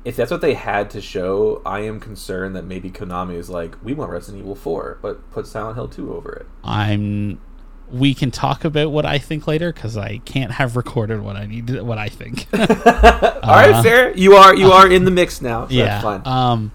If 0.05 0.15
that's 0.15 0.31
what 0.31 0.41
they 0.41 0.55
had 0.55 0.91
to 0.91 1.01
show, 1.01 1.61
I 1.67 1.81
am 1.81 1.99
concerned 1.99 2.55
that 2.55 2.65
maybe 2.65 2.91
Konami 2.91 3.35
is 3.35 3.51
like, 3.51 3.77
we 3.83 3.93
want 3.93 4.13
Resident 4.13 4.43
Evil 4.43 4.55
4, 4.55 4.99
but 5.03 5.31
put 5.33 5.49
Silent 5.49 5.75
Hill 5.75 5.89
2 5.89 6.15
over 6.15 6.33
it. 6.33 6.47
I'm. 6.63 7.41
We 7.91 8.15
can 8.15 8.31
talk 8.31 8.65
about 8.65 8.91
what 8.91 9.07
I 9.07 9.19
think 9.19 9.47
later 9.47 9.73
because 9.73 9.97
I 9.97 10.19
can't 10.19 10.53
have 10.53 10.75
recorded 10.77 11.21
what 11.23 11.37
I 11.37 11.47
need, 11.47 11.69
to, 11.69 11.83
what 11.83 11.99
I 11.99 12.09
think. 12.09 12.47
All 12.53 12.59
right, 12.65 13.83
fair. 13.83 14.17
You 14.17 14.35
are 14.35 14.55
you 14.55 14.73
are 14.73 14.91
in 14.91 15.05
the 15.05 15.11
mix 15.11 15.41
now. 15.41 15.67
So 15.69 15.75
yeah. 15.75 15.85
That's 15.85 16.03
fine. 16.03 16.23
Um. 16.25 16.73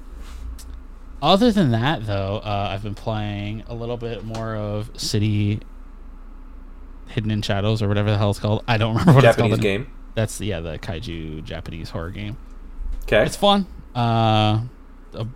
Other 1.22 1.52
than 1.52 1.70
that, 1.72 2.08
though, 2.08 2.38
uh, 2.44 2.70
I've 2.72 2.82
been 2.82 2.96
playing 2.96 3.64
a 3.68 3.76
little 3.76 3.98
bit 3.98 4.24
more 4.24 4.56
of 4.56 4.90
City 5.00 5.60
Hidden 7.10 7.30
in 7.30 7.42
Shadows 7.44 7.84
or 7.84 7.88
whatever 7.88 8.10
the 8.10 8.18
hell 8.18 8.32
it's 8.32 8.40
called. 8.40 8.64
I 8.68 8.78
don't 8.78 8.96
remember 8.98 9.14
what 9.14 9.22
Japanese 9.22 9.52
it's 9.52 9.58
called. 9.58 9.62
game. 9.62 9.92
That's 10.16 10.42
yeah, 10.42 10.62
the 10.62 10.80
kaiju 10.80 11.44
Japanese 11.44 11.92
horror 11.92 12.10
game. 12.10 12.38
Okay. 13.04 13.24
It's 13.26 13.36
fun. 13.36 13.68
Uh, 13.96 14.62
a 15.14 15.28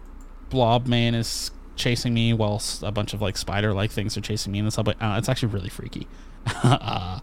blob 0.50 0.88
man 0.88 1.14
is 1.16 1.52
chasing 1.76 2.14
me 2.14 2.34
whilst 2.34 2.84
a 2.84 2.92
bunch 2.92 3.14
of 3.14 3.22
like 3.22 3.38
spider 3.38 3.74
like 3.74 3.92
things 3.92 4.18
are 4.18 4.22
chasing 4.22 4.52
me 4.52 4.60
in 4.60 4.66
the 4.66 4.72
subway. 4.72 4.96
Uh, 5.00 5.16
it's 5.18 5.30
actually 5.30 5.52
really 5.54 5.70
freaky. 5.70 6.08
uh, 6.64 7.20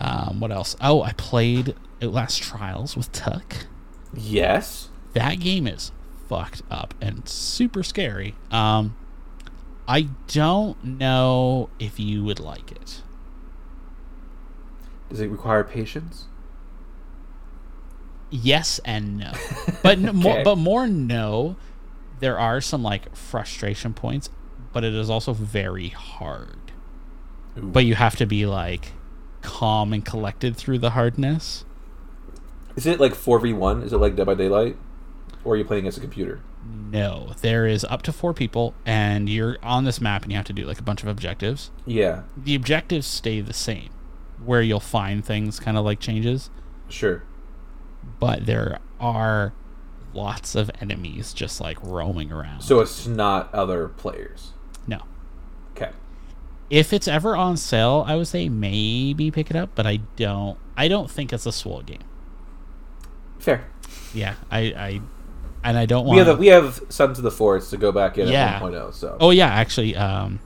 um, 0.00 0.40
what 0.40 0.50
else? 0.50 0.76
Oh, 0.80 1.02
I 1.02 1.12
played 1.12 1.74
Outlast 2.02 2.42
Trials 2.42 2.96
with 2.96 3.10
Tuck. 3.12 3.66
Yes. 4.14 4.88
That 5.12 5.40
game 5.40 5.66
is 5.66 5.92
fucked 6.28 6.62
up 6.70 6.94
and 7.00 7.28
super 7.28 7.82
scary. 7.82 8.34
Um, 8.50 8.96
I 9.86 10.08
don't 10.28 10.82
know 10.84 11.70
if 11.78 11.98
you 11.98 12.24
would 12.24 12.40
like 12.40 12.70
it. 12.70 13.02
Does 15.08 15.20
it 15.20 15.28
require 15.28 15.64
patience? 15.64 16.26
yes 18.30 18.78
and 18.84 19.16
no 19.16 19.32
but 19.82 19.98
n- 19.98 20.14
more 20.14 20.42
but 20.44 20.56
more 20.56 20.86
no 20.86 21.56
there 22.20 22.38
are 22.38 22.60
some 22.60 22.82
like 22.82 23.14
frustration 23.16 23.94
points 23.94 24.30
but 24.72 24.84
it 24.84 24.94
is 24.94 25.08
also 25.10 25.32
very 25.32 25.88
hard 25.88 26.72
Ooh. 27.56 27.62
but 27.62 27.84
you 27.84 27.94
have 27.94 28.16
to 28.16 28.26
be 28.26 28.46
like 28.46 28.92
calm 29.42 29.92
and 29.92 30.04
collected 30.04 30.56
through 30.56 30.78
the 30.78 30.90
hardness 30.90 31.64
Is 32.76 32.86
it 32.86 33.00
like 33.00 33.14
4v1? 33.14 33.84
Is 33.84 33.92
it 33.92 33.98
like 33.98 34.14
Dead 34.16 34.26
by 34.26 34.34
Daylight? 34.34 34.76
Or 35.44 35.54
are 35.54 35.56
you 35.56 35.64
playing 35.64 35.82
against 35.82 35.98
a 35.98 36.00
computer? 36.00 36.40
No, 36.64 37.32
there 37.40 37.66
is 37.66 37.84
up 37.84 38.02
to 38.02 38.12
four 38.12 38.34
people, 38.34 38.74
and 38.84 39.28
you're 39.28 39.56
on 39.62 39.84
this 39.84 40.00
map, 40.00 40.22
and 40.22 40.30
you 40.32 40.36
have 40.36 40.46
to 40.46 40.52
do 40.52 40.64
like 40.64 40.78
a 40.78 40.82
bunch 40.82 41.02
of 41.02 41.08
objectives. 41.08 41.70
Yeah, 41.86 42.22
The 42.36 42.54
objectives 42.54 43.06
stay 43.06 43.40
the 43.40 43.52
same, 43.54 43.90
where 44.44 44.60
you'll 44.62 44.80
find 44.80 45.24
things 45.24 45.58
kind 45.60 45.76
of 45.78 45.84
like 45.84 45.98
changes, 46.00 46.50
sure. 46.88 47.22
but 48.20 48.46
there 48.46 48.78
are 49.00 49.52
lots 50.14 50.54
of 50.54 50.70
enemies 50.80 51.32
just 51.32 51.60
like 51.60 51.78
roaming 51.82 52.30
around. 52.32 52.60
So 52.62 52.80
it's 52.80 53.06
not 53.06 53.52
other 53.54 53.88
players. 53.88 54.52
no, 54.86 55.02
Okay. 55.76 55.90
if 56.70 56.92
it's 56.92 57.08
ever 57.08 57.36
on 57.36 57.56
sale, 57.56 58.04
I 58.06 58.16
would 58.16 58.26
say 58.28 58.48
maybe 58.48 59.30
pick 59.30 59.50
it 59.50 59.56
up, 59.56 59.70
but 59.74 59.86
I 59.86 59.98
don't. 60.16 60.58
I 60.76 60.88
don't 60.88 61.10
think 61.10 61.32
it's 61.32 61.46
a 61.46 61.52
swole 61.52 61.82
game. 61.82 62.04
Fair. 63.38 63.66
Yeah, 64.14 64.34
I, 64.50 64.58
I 64.60 65.00
and 65.64 65.76
I 65.78 65.86
don't 65.86 66.04
We 66.06 66.16
want. 66.16 66.28
have 66.28 66.38
we 66.38 66.46
have 66.48 66.80
Sons 66.88 67.18
of 67.18 67.24
the 67.24 67.30
Forest 67.30 67.70
to 67.70 67.76
go 67.76 67.92
back 67.92 68.16
in 68.18 68.28
Yeah. 68.28 68.56
at 68.56 68.62
1.0. 68.62 68.94
So 68.94 69.16
Oh 69.20 69.30
yeah, 69.30 69.48
actually, 69.48 69.96
um, 69.96 70.40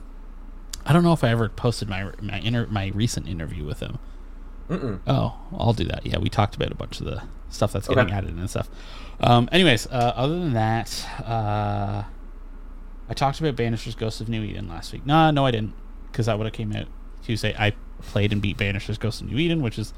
I 0.85 0.93
don't 0.93 1.03
know 1.03 1.13
if 1.13 1.23
I 1.23 1.29
ever 1.29 1.49
posted 1.49 1.87
my 1.89 2.11
my 2.21 2.39
inter- 2.39 2.67
my 2.69 2.87
recent 2.93 3.27
interview 3.27 3.63
with 3.65 3.79
him. 3.79 3.99
Mm-mm. 4.69 4.99
Oh, 5.07 5.37
I'll 5.57 5.73
do 5.73 5.83
that. 5.85 6.05
Yeah, 6.05 6.17
we 6.19 6.29
talked 6.29 6.55
about 6.55 6.71
a 6.71 6.75
bunch 6.75 6.99
of 6.99 7.05
the 7.05 7.23
stuff 7.49 7.73
that's 7.73 7.87
Okay. 7.89 7.95
getting 7.95 8.13
added 8.13 8.31
and 8.35 8.49
stuff. 8.49 8.69
Um, 9.23 9.47
anyways, 9.51 9.87
uh, 9.87 10.13
other 10.15 10.37
than 10.37 10.53
that, 10.53 11.05
uh, 11.25 12.03
I 13.09 13.13
talked 13.13 13.39
about 13.39 13.55
Banisher's 13.55 13.95
Ghost 13.95 14.19
of 14.21 14.27
New 14.29 14.43
Eden 14.43 14.67
last 14.67 14.91
week. 14.91 15.05
No, 15.05 15.31
no, 15.31 15.45
I 15.45 15.51
didn't, 15.51 15.73
because 16.11 16.25
that 16.25 16.37
would 16.37 16.45
have 16.45 16.53
came 16.53 16.73
out 16.75 16.87
Tuesday. 17.23 17.55
I 17.57 17.73
played 18.01 18.33
and 18.33 18.41
beat 18.41 18.57
Banisher's 18.57 18.97
Ghost 18.97 19.21
of 19.21 19.27
New 19.27 19.37
Eden, 19.37 19.61
which 19.61 19.79
is 19.79 19.93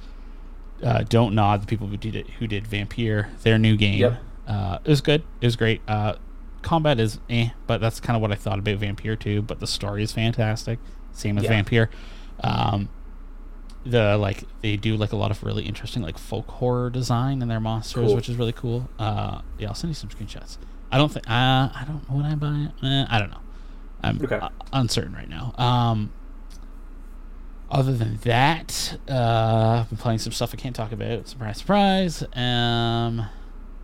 uh, 0.84 1.04
don't 1.10 1.34
nod 1.34 1.62
the 1.64 1.68
people 1.68 1.88
who 1.88 1.98
did 1.98 2.16
it 2.16 2.30
who 2.40 2.48
did 2.48 2.68
Vampire 2.68 3.30
their 3.42 3.58
new 3.58 3.76
game. 3.76 4.00
Yep. 4.00 4.22
Uh, 4.48 4.78
it 4.84 4.90
was 4.90 5.02
good. 5.02 5.24
It 5.42 5.48
was 5.48 5.56
great. 5.56 5.82
Uh, 5.88 6.16
combat 6.62 7.00
is 7.00 7.20
eh, 7.30 7.50
but 7.66 7.82
that's 7.82 8.00
kind 8.00 8.16
of 8.16 8.22
what 8.22 8.32
I 8.32 8.36
thought 8.36 8.60
about 8.60 8.78
Vampire 8.78 9.16
too. 9.16 9.42
But 9.42 9.60
the 9.60 9.68
story 9.68 10.04
is 10.04 10.12
fantastic. 10.12 10.78
Same 11.14 11.38
as 11.38 11.46
Yeah. 11.46 11.50
Vampire. 11.50 11.90
Um, 12.44 12.90
the 13.86 14.18
like 14.18 14.44
they 14.62 14.76
do 14.78 14.98
like 14.98 15.12
a 15.12 15.16
lot 15.16 15.32
of 15.32 15.44
really 15.44 15.64
interesting 15.64 16.02
like 16.02 16.18
folk 16.18 16.48
horror 16.50 16.90
design 16.90 17.42
in 17.42 17.48
their 17.48 17.60
monsters, 17.60 18.08
Cool. 18.08 18.16
which 18.16 18.28
is 18.30 18.36
really 18.36 18.52
cool. 18.54 18.90
Uh, 19.00 19.42
yeah, 19.60 19.68
I'll 19.68 19.76
send 19.76 19.92
you 19.92 19.96
some 19.96 20.10
screenshots. 20.10 20.58
I 20.92 20.98
don't 20.98 21.12
think 21.12 21.30
uh, 21.30 21.34
I 21.74 21.84
don't 21.88 22.08
know 22.10 22.16
would 22.18 22.26
I 22.26 22.36
buy 22.36 22.70
it? 22.82 22.86
Eh, 22.86 23.06
I 23.10 23.20
don't 23.20 23.30
know. 23.32 23.40
I'm 24.04 24.22
Okay. 24.24 24.36
uh, 24.36 24.50
uncertain 24.74 25.14
right 25.14 25.30
now. 25.30 25.54
Um, 25.58 26.12
other 27.70 27.94
than 27.94 28.18
that, 28.24 28.98
uh, 29.10 29.80
I've 29.82 29.90
been 29.90 29.98
playing 29.98 30.20
some 30.20 30.32
stuff 30.32 30.52
I 30.54 30.58
can't 30.58 30.76
talk 30.76 30.92
about. 30.92 31.28
Surprise, 31.28 31.58
surprise. 31.58 32.24
Um, 32.34 33.26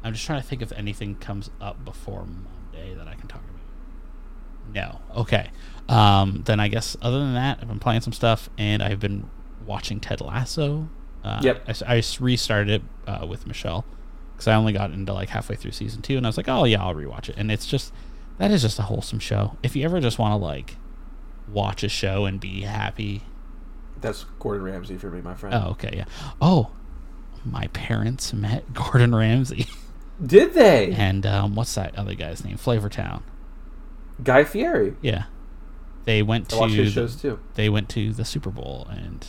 I'm 0.04 0.14
just 0.14 0.26
trying 0.26 0.42
to 0.42 0.48
think 0.48 0.62
if 0.62 0.72
anything 0.74 1.16
comes 1.16 1.50
up 1.60 1.84
before 1.84 2.26
Monday 2.26 2.94
that 2.96 3.08
I 3.08 3.16
can 3.16 3.28
talk 3.28 3.42
about. 3.42 4.74
No. 4.74 5.20
Okay. 5.22 5.50
Um, 5.90 6.44
then 6.46 6.60
I 6.60 6.68
guess 6.68 6.96
other 7.02 7.20
than 7.20 7.34
that, 7.34 7.58
I've 7.62 7.68
been 7.68 7.80
playing 7.80 8.02
some 8.02 8.14
stuff 8.14 8.50
and 8.58 8.82
I've 8.84 9.00
been 9.00 9.30
watching 9.66 10.00
Ted 10.00 10.22
Lasso. 10.22 10.90
Uh, 11.24 11.40
Yep. 11.44 11.66
I, 11.88 11.96
I 11.98 12.04
restarted 12.20 12.70
it 12.70 12.82
uh, 13.08 13.26
with 13.28 13.46
Michelle 13.46 13.86
because 14.34 14.48
I 14.48 14.56
only 14.56 14.74
got 14.74 14.92
into 14.92 15.14
like 15.14 15.30
halfway 15.30 15.56
through 15.56 15.72
season 15.72 16.02
two 16.02 16.18
and 16.18 16.26
I 16.26 16.30
was 16.30 16.38
like, 16.38 16.50
oh 16.50 16.64
yeah, 16.66 16.84
I'll 16.84 16.96
rewatch 16.96 17.30
it. 17.30 17.36
And 17.38 17.52
it's 17.52 17.66
just 17.66 17.94
that 18.38 18.50
is 18.52 18.62
just 18.64 18.80
a 18.80 18.84
wholesome 18.84 19.20
show. 19.20 19.58
If 19.62 19.76
you 19.76 19.86
ever 19.86 20.00
just 20.00 20.18
want 20.18 20.32
to 20.32 20.38
like 20.38 20.76
watch 21.48 21.84
a 21.84 21.90
show 21.90 22.26
and 22.26 22.40
be 22.40 22.62
happy, 22.62 23.22
that's 24.00 24.26
Gordon 24.40 24.64
Ramsay 24.64 24.98
for 24.98 25.12
me, 25.12 25.22
my 25.22 25.36
friend. 25.36 25.54
Oh, 25.56 25.70
okay, 25.72 25.94
yeah. 25.96 26.06
Oh, 26.42 26.72
my 27.46 27.68
parents 27.68 28.34
met 28.34 28.74
Gordon 28.74 29.14
Ramsay 29.14 29.68
Did 30.26 30.54
they? 30.56 30.92
and 30.92 31.24
um, 31.28 31.54
what's 31.56 31.76
that 31.76 31.96
other 31.96 32.16
guy's 32.16 32.44
name? 32.44 32.58
Flavortown. 32.58 33.22
Guy 34.24 34.44
Fieri. 34.44 34.96
Yeah, 35.02 35.26
they 36.06 36.24
went 36.24 36.52
I 36.52 36.58
watch 36.58 36.72
to 36.72 36.78
his 36.78 36.96
the, 36.96 37.02
shows 37.02 37.16
too. 37.16 37.40
they 37.56 37.70
went 37.70 37.90
to 37.90 38.12
the 38.12 38.26
Super 38.26 38.50
Bowl 38.50 38.88
and 38.90 39.26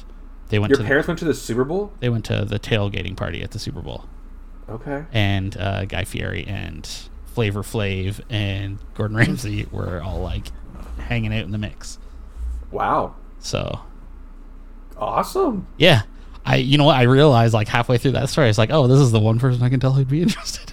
they 0.53 0.59
went 0.61 0.71
Your 0.71 0.79
to 0.79 0.85
parents 0.85 1.09
went 1.09 1.19
to 1.19 1.25
the 1.25 1.35
Super 1.35 1.65
Bowl. 1.65 1.93
they 2.01 2.09
went 2.09 2.25
to 2.27 2.45
the 2.45 2.59
tailgating 2.61 3.17
party 3.17 3.43
at 3.43 3.51
the 3.51 3.59
Super 3.59 3.81
Bowl 3.83 4.05
Okay. 4.69 5.05
and 5.13 5.57
uh, 5.57 5.85
Guy 5.87 6.05
Fieri 6.05 6.47
and 6.47 6.89
Flavor 7.27 7.63
Flav 7.63 8.21
and 8.31 8.79
Gordon 8.95 9.17
Ramsay 9.19 9.67
were 9.73 10.01
all 10.03 10.21
like 10.21 10.47
hanging 10.99 11.33
out 11.35 11.45
in 11.45 11.51
the 11.51 11.59
mix. 11.59 11.99
Wow. 12.71 13.15
So 13.39 13.81
Awesome. 14.97 15.67
yeah. 15.79 16.03
I, 16.45 16.57
you 16.57 16.77
know 16.77 16.85
what? 16.85 16.97
I 16.97 17.03
realized 17.03 17.55
like 17.55 17.69
halfway 17.69 17.99
through 17.99 18.13
that 18.13 18.29
story, 18.29 18.49
it's 18.49 18.59
like, 18.59 18.71
oh, 18.73 18.87
this 18.89 18.99
is 18.99 19.13
the 19.13 19.21
one 19.21 19.39
person 19.39 19.63
I 19.63 19.69
can 19.69 19.79
tell 19.81 19.93
who'd 19.93 20.09
be 20.09 20.23
interested. 20.27 20.73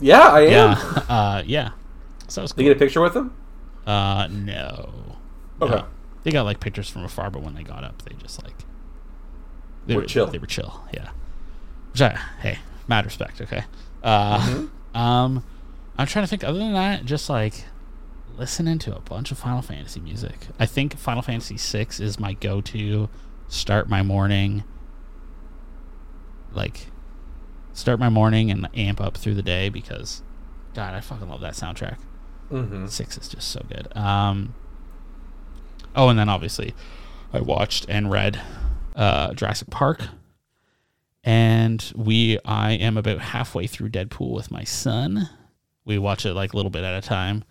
Yeah, 0.00 0.20
I 0.28 0.40
am. 0.42 0.50
yeah, 0.50 0.74
uh, 1.08 1.42
yeah. 1.46 1.70
So 2.28 2.42
it's 2.42 2.52
Did 2.52 2.56
cool. 2.56 2.64
you 2.66 2.70
get 2.74 2.76
a 2.76 2.84
picture 2.84 3.00
with 3.00 3.14
them? 3.14 3.34
Uh, 3.86 4.28
no. 4.30 5.14
Okay. 5.62 5.72
No. 5.76 5.86
They 6.22 6.32
got 6.32 6.42
like 6.44 6.60
pictures 6.60 6.90
from 6.90 7.04
afar, 7.04 7.30
but 7.30 7.42
when 7.42 7.54
they 7.54 7.62
got 7.62 7.82
up, 7.84 8.02
they 8.02 8.14
just 8.16 8.42
like 8.44 8.54
they 9.86 9.96
Were 9.96 10.04
chill. 10.04 10.26
They 10.26 10.38
were 10.38 10.46
chill. 10.46 10.82
Yeah. 10.92 11.10
Which 11.92 12.02
I, 12.02 12.18
hey, 12.40 12.58
mad 12.88 13.04
respect. 13.04 13.40
Okay. 13.40 13.64
Uh, 14.02 14.38
Mm-hmm. 14.40 14.96
um, 14.98 15.44
I'm 15.98 16.06
trying 16.06 16.24
to 16.24 16.28
think. 16.28 16.44
Other 16.44 16.58
than 16.58 16.72
that, 16.74 17.04
just 17.04 17.28
like 17.30 17.64
listening 18.36 18.78
to 18.80 18.94
a 18.94 19.00
bunch 19.00 19.30
of 19.30 19.38
Final 19.38 19.62
Fantasy 19.62 19.98
music. 20.00 20.48
I 20.58 20.66
think 20.66 20.96
Final 20.98 21.22
Fantasy 21.22 21.56
VI 21.56 21.86
is 22.04 22.20
my 22.20 22.34
go-to. 22.34 23.08
Start 23.48 23.88
my 23.88 24.02
morning. 24.02 24.62
Like, 26.52 26.88
start 27.72 27.98
my 27.98 28.08
morning 28.08 28.50
and 28.50 28.68
amp 28.74 29.00
up 29.00 29.16
through 29.16 29.34
the 29.34 29.42
day 29.42 29.68
because, 29.68 30.22
God, 30.74 30.94
I 30.94 31.00
fucking 31.00 31.28
love 31.28 31.40
that 31.40 31.54
soundtrack. 31.54 31.96
Mm-hmm. 32.50 32.86
Six 32.86 33.18
is 33.18 33.28
just 33.28 33.48
so 33.48 33.64
good. 33.68 33.94
Um, 33.96 34.54
oh, 35.94 36.08
and 36.08 36.18
then 36.18 36.28
obviously, 36.28 36.74
I 37.32 37.40
watched 37.40 37.86
and 37.88 38.10
read 38.10 38.40
uh, 38.96 39.34
Jurassic 39.34 39.70
Park, 39.70 40.02
and 41.22 41.92
we 41.94 42.38
I 42.44 42.72
am 42.72 42.96
about 42.96 43.20
halfway 43.20 43.66
through 43.66 43.90
Deadpool 43.90 44.32
with 44.34 44.50
my 44.50 44.64
son. 44.64 45.28
We 45.84 45.98
watch 45.98 46.26
it 46.26 46.34
like 46.34 46.52
a 46.52 46.56
little 46.56 46.70
bit 46.70 46.82
at 46.82 46.96
a 47.02 47.06
time, 47.06 47.44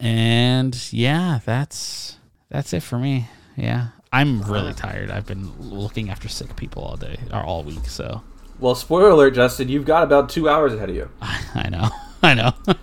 and 0.00 0.92
yeah, 0.92 1.40
that's 1.44 2.16
that's 2.50 2.72
it 2.72 2.82
for 2.82 2.98
me. 2.98 3.28
Yeah, 3.56 3.88
I'm 4.12 4.42
really 4.42 4.72
tired. 4.74 5.10
I've 5.10 5.26
been 5.26 5.52
looking 5.60 6.10
after 6.10 6.28
sick 6.28 6.56
people 6.56 6.82
all 6.82 6.96
day 6.96 7.18
or 7.32 7.42
all 7.42 7.62
week, 7.62 7.86
so 7.86 8.22
Well, 8.58 8.74
spoiler 8.74 9.10
alert, 9.10 9.34
Justin. 9.34 9.68
You've 9.68 9.86
got 9.86 10.02
about 10.02 10.28
two 10.28 10.48
hours 10.48 10.74
ahead 10.74 10.90
of 10.90 10.96
you. 10.96 11.10
I 11.20 11.68
know, 11.68 11.88
I 12.22 12.34
know. 12.34 12.52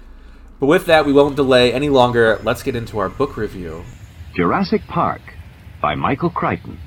But 0.60 0.68
with 0.68 0.86
that, 0.86 1.06
we 1.06 1.12
won't 1.12 1.36
delay 1.36 1.74
any 1.74 1.90
longer. 1.90 2.40
Let's 2.42 2.64
get 2.64 2.74
into 2.74 2.98
our 2.98 3.10
book 3.10 3.36
review. 3.36 3.84
Jurassic 4.34 4.82
Park 4.88 5.20
by 5.82 5.94
Michael 5.94 6.30
Crichton. 6.30 6.80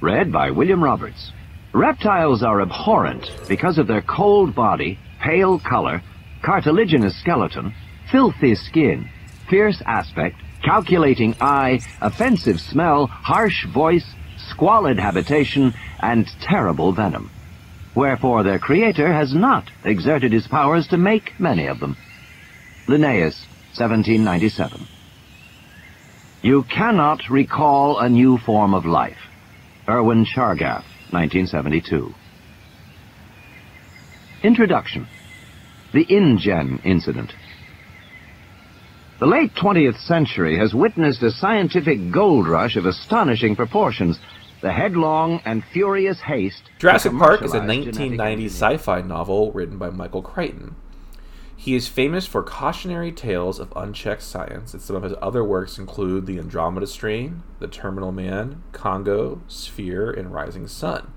Read 0.00 0.30
by 0.30 0.52
William 0.52 0.82
Roberts. 0.82 1.32
Reptiles 1.72 2.44
are 2.44 2.60
abhorrent 2.60 3.28
because 3.48 3.78
of 3.78 3.88
their 3.88 4.00
cold 4.00 4.54
body, 4.54 4.96
pale 5.20 5.58
color, 5.58 6.02
cartilaginous 6.40 7.18
skeleton, 7.18 7.74
filthy 8.10 8.54
skin, 8.54 9.08
fierce 9.50 9.82
aspect, 9.86 10.36
calculating 10.62 11.34
eye, 11.40 11.80
offensive 12.00 12.60
smell, 12.60 13.08
harsh 13.08 13.66
voice, 13.66 14.06
squalid 14.50 15.00
habitation, 15.00 15.74
and 15.98 16.28
terrible 16.42 16.92
venom. 16.92 17.28
Wherefore 17.96 18.44
their 18.44 18.60
creator 18.60 19.12
has 19.12 19.34
not 19.34 19.68
exerted 19.84 20.32
his 20.32 20.46
powers 20.46 20.86
to 20.88 20.96
make 20.96 21.40
many 21.40 21.66
of 21.66 21.80
them. 21.80 21.96
Linnaeus, 22.86 23.36
1797. 23.74 24.86
You 26.42 26.62
cannot 26.62 27.28
recall 27.28 27.98
a 27.98 28.08
new 28.08 28.38
form 28.38 28.74
of 28.74 28.86
life. 28.86 29.27
Erwin 29.88 30.26
Chargaff, 30.26 30.84
1972. 31.12 32.12
Introduction. 34.42 35.08
The 35.94 36.04
InGen 36.04 36.80
incident. 36.84 37.32
The 39.18 39.26
late 39.26 39.54
20th 39.54 39.98
century 39.98 40.58
has 40.58 40.74
witnessed 40.74 41.22
a 41.22 41.30
scientific 41.30 42.10
gold 42.12 42.46
rush 42.46 42.76
of 42.76 42.84
astonishing 42.84 43.56
proportions. 43.56 44.20
The 44.60 44.72
headlong 44.72 45.40
and 45.46 45.64
furious 45.72 46.20
haste. 46.20 46.64
Jurassic 46.78 47.12
Park 47.12 47.42
is 47.42 47.54
a 47.54 47.58
1990 47.58 48.44
sci-fi 48.46 49.00
novel 49.00 49.52
written 49.52 49.78
by 49.78 49.88
Michael 49.88 50.20
Crichton. 50.20 50.76
He 51.60 51.74
is 51.74 51.88
famous 51.88 52.24
for 52.24 52.44
cautionary 52.44 53.10
tales 53.10 53.58
of 53.58 53.72
unchecked 53.74 54.22
science, 54.22 54.72
and 54.72 54.80
some 54.80 54.94
of 54.94 55.02
his 55.02 55.14
other 55.20 55.42
works 55.42 55.76
include 55.76 56.24
The 56.24 56.38
Andromeda 56.38 56.86
Strain, 56.86 57.42
The 57.58 57.66
Terminal 57.66 58.12
Man, 58.12 58.62
Congo, 58.70 59.42
Sphere, 59.48 60.08
and 60.08 60.32
Rising 60.32 60.68
Sun. 60.68 61.12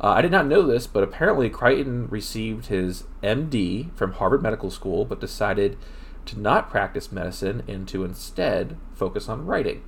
Uh, 0.00 0.08
I 0.08 0.22
did 0.22 0.32
not 0.32 0.48
know 0.48 0.66
this, 0.66 0.88
but 0.88 1.04
apparently 1.04 1.48
Crichton 1.48 2.08
received 2.08 2.66
his 2.66 3.04
MD 3.22 3.94
from 3.94 4.14
Harvard 4.14 4.42
Medical 4.42 4.72
School, 4.72 5.04
but 5.04 5.20
decided 5.20 5.78
to 6.24 6.40
not 6.40 6.68
practice 6.68 7.12
medicine 7.12 7.62
and 7.68 7.86
to 7.86 8.02
instead 8.02 8.76
focus 8.92 9.28
on 9.28 9.46
writing. 9.46 9.84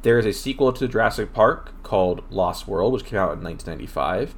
There 0.00 0.18
is 0.18 0.24
a 0.24 0.32
sequel 0.32 0.72
to 0.72 0.88
Jurassic 0.88 1.34
Park 1.34 1.82
called 1.82 2.24
Lost 2.30 2.66
World, 2.66 2.94
which 2.94 3.04
came 3.04 3.18
out 3.18 3.36
in 3.36 3.44
1995, 3.44 4.34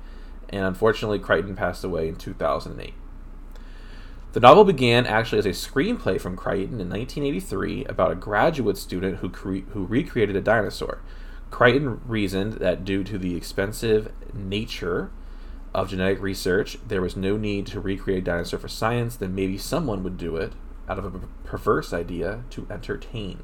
and 0.49 0.65
unfortunately, 0.65 1.21
Crichton 1.21 1.55
passed 1.55 1.85
away 1.85 2.09
in 2.09 2.17
2008. 2.17 2.95
The 4.33 4.41
novel 4.41 4.65
began 4.65 5.07
actually 5.07 5.41
as 5.41 5.47
a 5.47 5.51
screenplay 5.51 6.21
from 6.21 6.37
Crichton 6.37 6.81
in 6.81 6.89
1983 6.89 7.87
about 7.87 8.13
a 8.13 8.15
graduate 8.15 8.79
student 8.79 9.19
who, 9.19 9.29
cre- 9.29 9.69
who 9.73 9.85
recreated 9.87 10.37
a 10.37 10.41
dinosaur. 10.41 11.01
Crichton 11.51 12.01
reasoned 12.07 12.55
that 12.55 12.85
due 12.85 13.03
to 13.03 13.19
the 13.19 13.35
expensive 13.35 14.13
nature 14.33 15.11
of 15.75 15.91
genetic 15.91 16.23
research, 16.23 16.79
there 16.87 17.03
was 17.03 17.17
no 17.17 17.37
need 17.37 17.67
to 17.67 17.81
recreate 17.81 18.23
dinosaur 18.23 18.61
for 18.61 18.69
science, 18.69 19.17
then 19.17 19.35
maybe 19.35 19.59
someone 19.59 20.05
would 20.05 20.17
do 20.17 20.37
it 20.37 20.53
out 20.89 20.99
of 20.99 21.05
a 21.07 21.19
perverse 21.45 21.93
idea 21.93 22.45
to 22.51 22.69
entertain. 22.71 23.43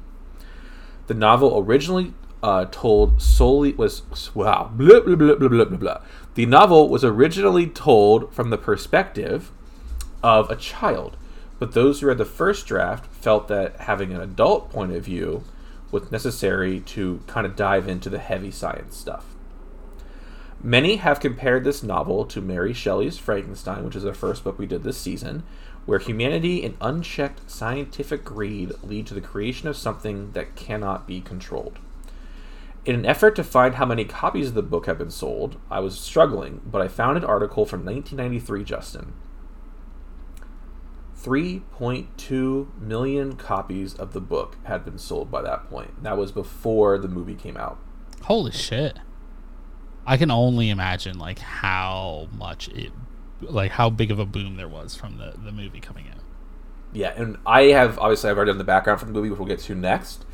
The 1.07 1.13
novel 1.13 1.57
originally 1.57 2.13
uh, 2.41 2.65
told 2.71 3.21
solely 3.21 3.73
was 3.73 4.03
wow 4.33 4.71
blah, 4.73 5.01
blah, 5.01 5.15
blah, 5.15 5.35
blah, 5.35 5.47
blah, 5.49 5.65
blah. 5.65 6.01
The 6.35 6.45
novel 6.45 6.87
was 6.87 7.03
originally 7.03 7.67
told 7.67 8.33
from 8.33 8.51
the 8.51 8.57
perspective 8.57 9.51
of 10.27 10.51
a 10.51 10.55
child, 10.55 11.17
but 11.59 11.73
those 11.73 11.99
who 11.99 12.07
read 12.07 12.17
the 12.17 12.25
first 12.25 12.67
draft 12.67 13.05
felt 13.13 13.47
that 13.47 13.81
having 13.81 14.11
an 14.13 14.21
adult 14.21 14.69
point 14.69 14.91
of 14.91 15.05
view 15.05 15.43
was 15.91 16.11
necessary 16.11 16.81
to 16.81 17.21
kind 17.27 17.47
of 17.47 17.55
dive 17.55 17.87
into 17.87 18.09
the 18.09 18.19
heavy 18.19 18.51
science 18.51 18.97
stuff. 18.97 19.25
Many 20.61 20.97
have 20.97 21.19
compared 21.19 21.63
this 21.63 21.83
novel 21.83 22.25
to 22.25 22.41
Mary 22.41 22.73
Shelley's 22.73 23.17
Frankenstein, 23.17 23.85
which 23.85 23.95
is 23.95 24.03
the 24.03 24.13
first 24.13 24.43
book 24.43 24.59
we 24.59 24.65
did 24.65 24.83
this 24.83 24.97
season, 24.97 25.43
where 25.85 25.99
humanity 25.99 26.65
and 26.65 26.75
unchecked 26.81 27.49
scientific 27.49 28.25
greed 28.25 28.73
lead 28.83 29.07
to 29.07 29.13
the 29.13 29.21
creation 29.21 29.69
of 29.69 29.77
something 29.77 30.31
that 30.33 30.55
cannot 30.55 31.07
be 31.07 31.21
controlled. 31.21 31.79
In 32.85 32.95
an 32.95 33.05
effort 33.05 33.35
to 33.35 33.43
find 33.43 33.75
how 33.75 33.85
many 33.85 34.03
copies 34.03 34.49
of 34.49 34.53
the 34.55 34.63
book 34.63 34.87
have 34.87 34.97
been 34.97 35.11
sold, 35.11 35.57
I 35.69 35.79
was 35.79 35.99
struggling, 35.99 36.61
but 36.65 36.81
I 36.81 36.87
found 36.87 37.17
an 37.17 37.23
article 37.23 37.65
from 37.65 37.85
1993, 37.85 38.63
Justin. 38.63 39.13
3.2 41.21 42.79
million 42.79 43.35
copies 43.35 43.93
of 43.95 44.13
the 44.13 44.21
book 44.21 44.57
had 44.63 44.85
been 44.85 44.99
sold 44.99 45.31
by 45.31 45.41
that 45.41 45.69
point. 45.69 46.03
That 46.03 46.17
was 46.17 46.31
before 46.31 46.97
the 46.97 47.07
movie 47.07 47.35
came 47.35 47.57
out. 47.57 47.79
Holy 48.23 48.51
shit. 48.51 48.99
I 50.05 50.17
can 50.17 50.31
only 50.31 50.69
imagine 50.69 51.17
like 51.17 51.39
how 51.39 52.29
much 52.31 52.69
it 52.69 52.91
like 53.41 53.71
how 53.71 53.89
big 53.89 54.09
of 54.09 54.19
a 54.19 54.25
boom 54.25 54.55
there 54.55 54.67
was 54.67 54.95
from 54.95 55.17
the, 55.17 55.33
the 55.37 55.51
movie 55.51 55.79
coming 55.79 56.05
out. 56.09 56.23
Yeah, 56.93 57.13
and 57.15 57.37
I 57.45 57.63
have 57.63 57.99
obviously 57.99 58.29
I've 58.29 58.37
already 58.37 58.51
done 58.51 58.57
the 58.57 58.63
background 58.63 58.99
for 58.99 59.05
the 59.05 59.11
movie, 59.11 59.29
which 59.29 59.39
we'll 59.39 59.47
get 59.47 59.59
to 59.59 59.75
next. 59.75 60.25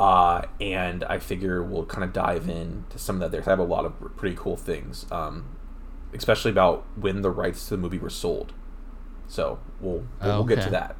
Uh, 0.00 0.42
and 0.60 1.04
I 1.04 1.18
figure 1.18 1.62
we'll 1.62 1.84
kind 1.84 2.02
of 2.02 2.12
dive 2.12 2.48
into 2.48 2.98
some 2.98 3.16
of 3.16 3.20
that 3.20 3.30
there. 3.30 3.40
Cause 3.40 3.48
I 3.48 3.52
have 3.52 3.58
a 3.58 3.64
lot 3.64 3.84
of 3.84 4.16
pretty 4.16 4.34
cool 4.34 4.56
things, 4.56 5.06
um, 5.12 5.56
especially 6.14 6.50
about 6.50 6.84
when 6.96 7.22
the 7.22 7.30
rights 7.30 7.64
to 7.68 7.76
the 7.76 7.78
movie 7.78 7.98
were 7.98 8.10
sold. 8.10 8.52
So 9.32 9.58
we'll 9.80 10.04
we'll, 10.20 10.36
we'll 10.36 10.44
get 10.44 10.60
to 10.62 10.70
that. 10.70 10.96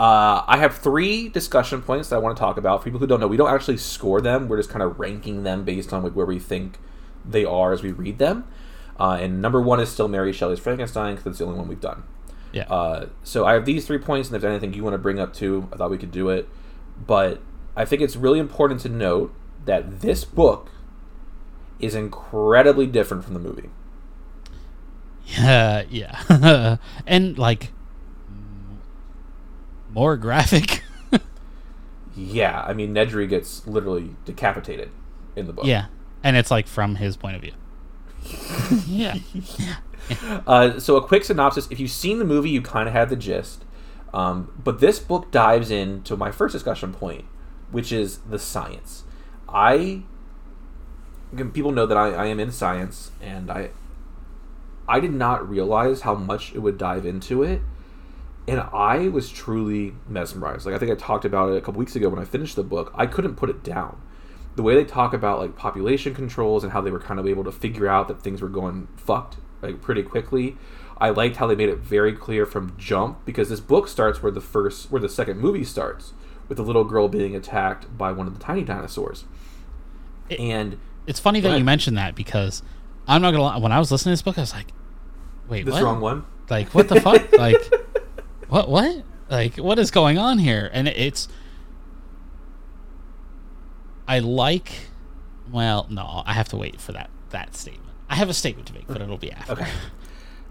Uh, 0.00 0.42
I 0.46 0.56
have 0.58 0.76
three 0.76 1.28
discussion 1.28 1.80
points 1.80 2.08
that 2.08 2.16
I 2.16 2.18
want 2.18 2.36
to 2.36 2.40
talk 2.40 2.56
about. 2.56 2.80
For 2.80 2.84
people 2.86 2.98
who 2.98 3.06
don't 3.06 3.20
know, 3.20 3.28
we 3.28 3.36
don't 3.36 3.54
actually 3.54 3.76
score 3.76 4.20
them. 4.20 4.48
We're 4.48 4.56
just 4.56 4.68
kind 4.68 4.82
of 4.82 4.98
ranking 4.98 5.44
them 5.44 5.64
based 5.64 5.92
on 5.92 6.02
like 6.02 6.14
where 6.14 6.26
we 6.26 6.40
think 6.40 6.78
they 7.24 7.44
are 7.44 7.72
as 7.72 7.84
we 7.84 7.92
read 7.92 8.18
them. 8.18 8.48
Uh, 8.98 9.18
and 9.20 9.40
number 9.40 9.60
one 9.60 9.78
is 9.78 9.88
still 9.88 10.08
Mary 10.08 10.32
Shelley's 10.32 10.58
Frankenstein 10.58 11.14
because 11.14 11.26
it's 11.30 11.38
the 11.38 11.44
only 11.44 11.58
one 11.58 11.68
we've 11.68 11.80
done. 11.80 12.02
Yeah. 12.52 12.64
Uh, 12.64 13.10
so 13.22 13.46
I 13.46 13.52
have 13.52 13.64
these 13.64 13.86
three 13.86 13.98
points, 13.98 14.28
and 14.28 14.34
if 14.34 14.42
there's 14.42 14.50
anything 14.50 14.74
you 14.74 14.82
want 14.82 14.94
to 14.94 14.98
bring 14.98 15.20
up 15.20 15.32
too, 15.32 15.68
I 15.72 15.76
thought 15.76 15.90
we 15.90 15.98
could 15.98 16.12
do 16.12 16.28
it. 16.30 16.48
But 17.06 17.40
I 17.76 17.84
think 17.84 18.02
it's 18.02 18.16
really 18.16 18.40
important 18.40 18.80
to 18.80 18.88
note 18.88 19.32
that 19.66 20.00
this 20.00 20.24
book 20.24 20.70
is 21.78 21.94
incredibly 21.94 22.86
different 22.86 23.24
from 23.24 23.34
the 23.34 23.40
movie. 23.40 23.70
Yeah, 25.38 25.82
yeah. 25.90 26.76
and 27.06 27.36
like 27.36 27.72
more 29.90 30.16
graphic. 30.16 30.82
Yeah, 32.16 32.64
I 32.66 32.72
mean 32.72 32.94
Nedry 32.94 33.28
gets 33.28 33.66
literally 33.66 34.16
decapitated 34.24 34.90
in 35.36 35.46
the 35.46 35.52
book. 35.52 35.66
yeah. 35.66 35.86
And 36.24 36.34
it's 36.34 36.50
like 36.50 36.66
from 36.66 36.94
his 36.94 37.14
point 37.14 37.36
of 37.36 37.42
view. 37.42 37.52
yeah. 38.86 39.16
Uh, 40.46 40.78
so 40.80 40.96
a 40.96 41.06
quick 41.06 41.24
synopsis: 41.24 41.68
If 41.70 41.78
you've 41.78 41.90
seen 41.90 42.18
the 42.18 42.24
movie, 42.24 42.48
you 42.48 42.62
kind 42.62 42.88
of 42.88 42.94
have 42.94 43.10
the 43.10 43.16
gist. 43.16 43.64
Um, 44.14 44.50
but 44.62 44.80
this 44.80 44.98
book 44.98 45.30
dives 45.30 45.70
into 45.70 46.16
my 46.16 46.30
first 46.30 46.52
discussion 46.52 46.94
point, 46.94 47.26
which 47.70 47.92
is 47.92 48.18
the 48.18 48.38
science. 48.38 49.04
I 49.48 50.02
people 51.52 51.72
know 51.72 51.86
that 51.86 51.98
I, 51.98 52.12
I 52.12 52.26
am 52.26 52.40
in 52.40 52.50
science, 52.50 53.10
and 53.20 53.50
I 53.50 53.70
I 54.88 55.00
did 55.00 55.12
not 55.12 55.48
realize 55.48 56.02
how 56.02 56.14
much 56.14 56.54
it 56.54 56.60
would 56.60 56.78
dive 56.78 57.04
into 57.06 57.42
it, 57.42 57.60
and 58.48 58.60
I 58.72 59.08
was 59.08 59.28
truly 59.30 59.94
mesmerized. 60.08 60.66
Like 60.66 60.74
I 60.74 60.78
think 60.78 60.92
I 60.92 60.94
talked 60.94 61.24
about 61.24 61.50
it 61.52 61.56
a 61.56 61.60
couple 61.60 61.78
weeks 61.80 61.96
ago 61.96 62.08
when 62.08 62.18
I 62.20 62.24
finished 62.24 62.56
the 62.56 62.62
book. 62.62 62.92
I 62.94 63.06
couldn't 63.06 63.34
put 63.36 63.50
it 63.50 63.62
down. 63.64 64.00
The 64.54 64.62
way 64.62 64.74
they 64.74 64.84
talk 64.84 65.12
about 65.12 65.38
like 65.38 65.56
population 65.56 66.14
controls 66.14 66.62
and 66.64 66.72
how 66.72 66.80
they 66.80 66.90
were 66.90 67.00
kind 67.00 67.20
of 67.20 67.26
able 67.26 67.44
to 67.44 67.52
figure 67.52 67.88
out 67.88 68.08
that 68.08 68.22
things 68.22 68.40
were 68.40 68.48
going 68.48 68.88
fucked 68.96 69.36
like 69.62 69.82
pretty 69.82 70.02
quickly. 70.02 70.56
I 70.98 71.10
liked 71.10 71.36
how 71.36 71.46
they 71.46 71.54
made 71.56 71.68
it 71.68 71.78
very 71.80 72.14
clear 72.14 72.46
from 72.46 72.74
jump 72.78 73.24
because 73.26 73.50
this 73.50 73.60
book 73.60 73.86
starts 73.86 74.22
where 74.22 74.32
the 74.32 74.40
first 74.40 74.90
where 74.90 75.00
the 75.00 75.08
second 75.10 75.38
movie 75.40 75.64
starts 75.64 76.14
with 76.48 76.56
the 76.56 76.64
little 76.64 76.84
girl 76.84 77.08
being 77.08 77.34
attacked 77.36 77.98
by 77.98 78.12
one 78.12 78.26
of 78.26 78.32
the 78.38 78.42
tiny 78.42 78.62
dinosaurs. 78.62 79.24
It- 80.28 80.40
and 80.40 80.78
It's 81.06 81.20
funny 81.20 81.40
that 81.40 81.58
you 81.58 81.64
mentioned 81.64 81.98
that 81.98 82.14
because 82.14 82.62
I'm 83.06 83.22
not 83.22 83.30
gonna 83.30 83.42
lie. 83.42 83.56
When 83.58 83.72
I 83.72 83.78
was 83.78 83.90
listening 83.90 84.12
to 84.12 84.14
this 84.14 84.22
book, 84.22 84.38
I 84.38 84.42
was 84.42 84.52
like, 84.52 84.68
"Wait, 85.48 85.64
this 85.64 85.74
what? 85.74 85.82
wrong 85.82 86.00
one. 86.00 86.24
Like, 86.50 86.74
what 86.74 86.88
the 86.88 87.00
fuck? 87.00 87.32
Like, 87.38 87.62
what? 88.48 88.68
What? 88.68 89.04
Like, 89.28 89.56
what 89.56 89.78
is 89.78 89.90
going 89.90 90.18
on 90.18 90.38
here?" 90.38 90.70
And 90.72 90.88
it's, 90.88 91.28
I 94.06 94.18
like. 94.18 94.72
Well, 95.50 95.86
no, 95.88 96.22
I 96.26 96.32
have 96.32 96.48
to 96.48 96.56
wait 96.56 96.80
for 96.80 96.92
that 96.92 97.10
that 97.30 97.54
statement. 97.54 97.92
I 98.08 98.16
have 98.16 98.28
a 98.28 98.34
statement 98.34 98.68
to 98.68 98.74
make, 98.74 98.86
but 98.86 99.00
it'll 99.00 99.18
be 99.18 99.32
after. 99.32 99.52
Okay. 99.52 99.68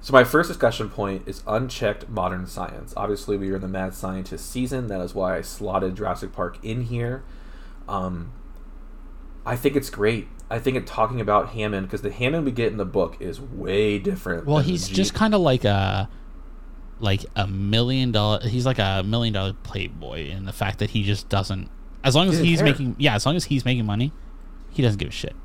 So 0.06 0.14
my 0.14 0.24
first 0.24 0.50
discussion 0.50 0.92
point 0.92 1.24
is 1.26 1.42
unchecked 1.48 2.08
modern 2.08 2.46
science. 2.46 2.94
Obviously, 2.96 3.38
we 3.38 3.50
are 3.50 3.56
in 3.56 3.62
the 3.62 3.68
mad 3.68 3.96
scientist 3.96 4.52
season. 4.52 4.88
That 4.88 5.02
is 5.02 5.16
why 5.16 5.38
I 5.38 5.42
slotted 5.42 5.96
Jurassic 5.96 6.32
Park 6.32 6.60
in 6.64 6.82
here. 6.84 7.24
Um, 7.88 8.32
I 9.46 9.56
think 9.56 9.76
it's 9.76 9.90
great. 9.90 10.28
I 10.50 10.60
think 10.60 10.78
it 10.78 10.86
talking 10.88 11.22
about 11.22 11.50
Hammond 11.50 11.88
because 11.88 12.02
the 12.02 12.12
Hammond 12.12 12.46
we 12.46 12.52
get 12.52 12.72
in 12.72 12.78
the 12.78 12.86
book 12.86 13.18
is 13.20 13.40
way 13.40 14.00
different. 14.00 14.46
Well, 14.46 14.60
he's 14.60 14.88
just 14.88 15.14
kind 15.14 15.34
of 15.34 15.42
like 15.42 15.66
a 15.66 16.10
like 17.00 17.26
a 17.36 17.48
million 17.48 18.12
dollar. 18.12 18.48
He's 18.48 18.66
like 18.66 18.80
a 18.80 19.04
million 19.04 19.34
dollar 19.34 19.54
playboy 19.64 20.30
in 20.30 20.46
the 20.46 20.54
fact 20.54 20.80
that 20.80 20.92
he 20.92 21.04
just 21.04 21.30
doesn't. 21.30 21.70
As 22.04 22.16
long 22.16 22.30
as 22.30 22.40
he's 22.40 22.60
care. 22.60 22.66
making, 22.66 22.96
yeah, 23.00 23.16
as 23.16 23.26
long 23.26 23.36
as 23.36 23.46
he's 23.46 23.66
making 23.66 23.86
money, 23.86 24.14
he 24.70 24.82
doesn't 24.84 25.00
give 25.00 25.10
a 25.10 25.12
shit. 25.12 25.36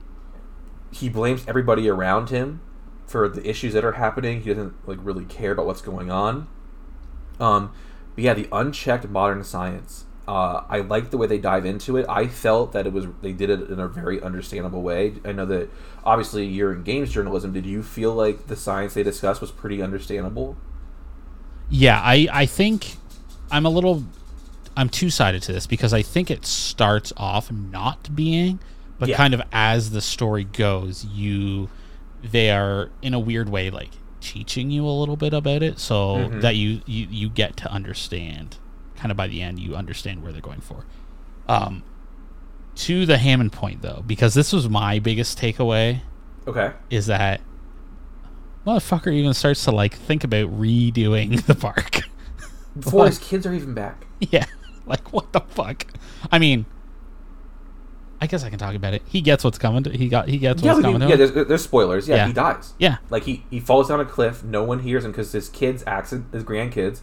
he 0.90 1.08
blames 1.08 1.44
everybody 1.46 1.88
around 1.88 2.30
him 2.30 2.60
for 3.06 3.28
the 3.28 3.48
issues 3.48 3.72
that 3.72 3.84
are 3.84 3.92
happening. 3.92 4.42
He 4.42 4.50
doesn't 4.50 4.74
like 4.86 4.98
really 5.02 5.24
care 5.24 5.52
about 5.52 5.66
what's 5.66 5.80
going 5.82 6.10
on. 6.10 6.48
Um, 7.38 7.72
but 8.14 8.24
yeah, 8.24 8.34
the 8.34 8.48
unchecked 8.52 9.08
modern 9.08 9.42
science. 9.44 10.04
Uh, 10.30 10.62
I 10.68 10.80
like 10.82 11.10
the 11.10 11.16
way 11.18 11.26
they 11.26 11.38
dive 11.38 11.66
into 11.66 11.96
it. 11.96 12.06
I 12.08 12.28
felt 12.28 12.72
that 12.72 12.86
it 12.86 12.92
was 12.92 13.06
they 13.20 13.32
did 13.32 13.50
it 13.50 13.68
in 13.68 13.80
a 13.80 13.88
very 13.88 14.22
understandable 14.22 14.80
way. 14.82 15.14
I 15.24 15.32
know 15.32 15.44
that 15.46 15.68
obviously 16.04 16.46
you're 16.46 16.72
in 16.72 16.84
games 16.84 17.10
journalism. 17.10 17.52
Did 17.52 17.66
you 17.66 17.82
feel 17.82 18.14
like 18.14 18.46
the 18.46 18.54
science 18.54 18.94
they 18.94 19.02
discussed 19.02 19.40
was 19.40 19.50
pretty 19.50 19.82
understandable? 19.82 20.56
Yeah, 21.68 22.00
I 22.00 22.28
I 22.32 22.46
think 22.46 22.96
I'm 23.50 23.66
a 23.66 23.70
little 23.70 24.04
I'm 24.76 24.88
two 24.88 25.10
sided 25.10 25.42
to 25.42 25.52
this 25.52 25.66
because 25.66 25.92
I 25.92 26.02
think 26.02 26.30
it 26.30 26.46
starts 26.46 27.12
off 27.16 27.50
not 27.50 28.14
being, 28.14 28.60
but 29.00 29.08
Yeah. 29.08 29.16
kind 29.16 29.34
of 29.34 29.42
as 29.52 29.90
the 29.90 30.00
story 30.00 30.44
goes, 30.44 31.04
you 31.04 31.68
they 32.22 32.50
are 32.50 32.90
in 33.02 33.14
a 33.14 33.18
weird 33.18 33.48
way 33.48 33.70
like 33.70 33.90
teaching 34.20 34.70
you 34.70 34.86
a 34.86 34.90
little 35.00 35.16
bit 35.16 35.32
about 35.34 35.62
it 35.62 35.78
so 35.80 36.16
Mhm. 36.18 36.40
that 36.42 36.54
you, 36.54 36.82
you 36.86 37.06
you 37.10 37.28
get 37.30 37.56
to 37.56 37.72
understand 37.72 38.58
kind 39.00 39.10
of 39.10 39.16
by 39.16 39.26
the 39.26 39.40
end 39.42 39.58
you 39.58 39.74
understand 39.74 40.22
where 40.22 40.30
they're 40.32 40.40
going 40.40 40.60
for. 40.60 40.84
Um 41.48 41.82
to 42.76 43.04
the 43.06 43.18
Hammond 43.18 43.52
point 43.52 43.82
though, 43.82 44.04
because 44.06 44.34
this 44.34 44.52
was 44.52 44.68
my 44.68 44.98
biggest 45.00 45.38
takeaway 45.38 46.00
Okay. 46.46 46.72
is 46.88 47.06
that 47.06 47.40
motherfucker 48.66 49.12
even 49.12 49.34
starts 49.34 49.64
to 49.64 49.70
like 49.72 49.94
think 49.94 50.24
about 50.24 50.48
redoing 50.58 51.42
the 51.46 51.54
park. 51.54 52.02
Before 52.78 53.06
his 53.06 53.18
kids 53.30 53.46
are 53.46 53.52
even 53.54 53.74
back. 53.74 54.06
yeah, 54.20 54.44
like 54.86 55.12
what 55.12 55.32
the 55.32 55.40
fuck? 55.40 55.86
I 56.30 56.38
mean, 56.38 56.66
I 58.20 58.26
guess 58.26 58.44
I 58.44 58.50
can 58.50 58.58
talk 58.58 58.74
about 58.74 58.94
it. 58.94 59.02
He 59.06 59.20
gets 59.22 59.42
what's 59.44 59.58
coming. 59.58 59.82
To, 59.84 59.90
he 59.90 60.08
got. 60.08 60.28
He 60.28 60.38
gets 60.38 60.62
Yeah, 60.62 60.72
what's 60.74 60.82
coming 60.84 61.00
can- 61.00 61.08
to 61.08 61.16
yeah. 61.16 61.24
him. 61.26 61.34
There's, 61.34 61.48
there's 61.48 61.64
spoilers. 61.64 62.06
Yeah, 62.08 62.16
Yeah. 62.16 62.26
he 62.28 62.32
dies. 62.32 62.74
Yeah, 62.78 62.96
Like 63.08 63.24
he, 63.24 63.44
he 63.50 63.60
falls 63.60 63.88
down 63.88 63.98
a 64.00 64.04
cliff. 64.04 64.44
No 64.44 64.62
one 64.62 64.80
hears 64.80 65.04
him 65.04 65.10
because 65.10 65.32
his 65.32 65.48
kids 65.48 65.82
accident 65.86 66.26
his 66.32 66.44
grandkids 66.44 67.00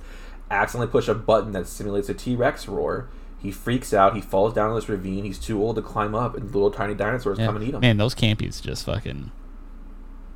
accidentally 0.49 0.91
push 0.91 1.07
a 1.07 1.13
button 1.13 1.51
that 1.51 1.67
simulates 1.67 2.09
a 2.09 2.13
T 2.13 2.35
Rex 2.35 2.67
roar. 2.67 3.09
He 3.39 3.51
freaks 3.51 3.93
out. 3.93 4.15
He 4.15 4.21
falls 4.21 4.53
down 4.53 4.69
in 4.69 4.75
this 4.75 4.89
ravine. 4.89 5.23
He's 5.23 5.39
too 5.39 5.61
old 5.61 5.75
to 5.75 5.81
climb 5.81 6.15
up, 6.15 6.35
and 6.35 6.45
little 6.45 6.71
tiny 6.71 6.95
dinosaurs 6.95 7.37
yeah. 7.37 7.45
come 7.45 7.55
and 7.55 7.65
eat 7.65 7.73
him. 7.73 7.81
Man, 7.81 7.97
those 7.97 8.15
compys 8.15 8.61
just 8.61 8.85
fucking. 8.85 9.31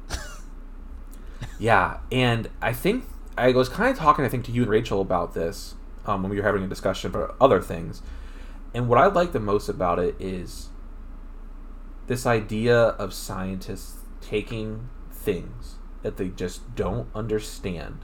Yeah, 1.61 1.99
and 2.11 2.49
I 2.59 2.73
think 2.73 3.05
I 3.37 3.51
was 3.51 3.69
kind 3.69 3.91
of 3.91 3.97
talking, 3.97 4.25
I 4.25 4.29
think, 4.29 4.45
to 4.45 4.51
you 4.51 4.63
and 4.63 4.71
Rachel 4.71 4.99
about 4.99 5.35
this 5.35 5.75
um, 6.07 6.23
when 6.23 6.31
we 6.31 6.37
were 6.37 6.43
having 6.43 6.63
a 6.63 6.67
discussion 6.67 7.11
about 7.11 7.35
other 7.39 7.61
things. 7.61 8.01
And 8.73 8.89
what 8.89 8.97
I 8.97 9.05
like 9.05 9.31
the 9.31 9.39
most 9.39 9.69
about 9.69 9.99
it 9.99 10.15
is 10.19 10.69
this 12.07 12.25
idea 12.25 12.75
of 12.75 13.13
scientists 13.13 13.99
taking 14.21 14.89
things 15.11 15.75
that 16.01 16.17
they 16.17 16.29
just 16.29 16.75
don't 16.75 17.07
understand, 17.13 17.99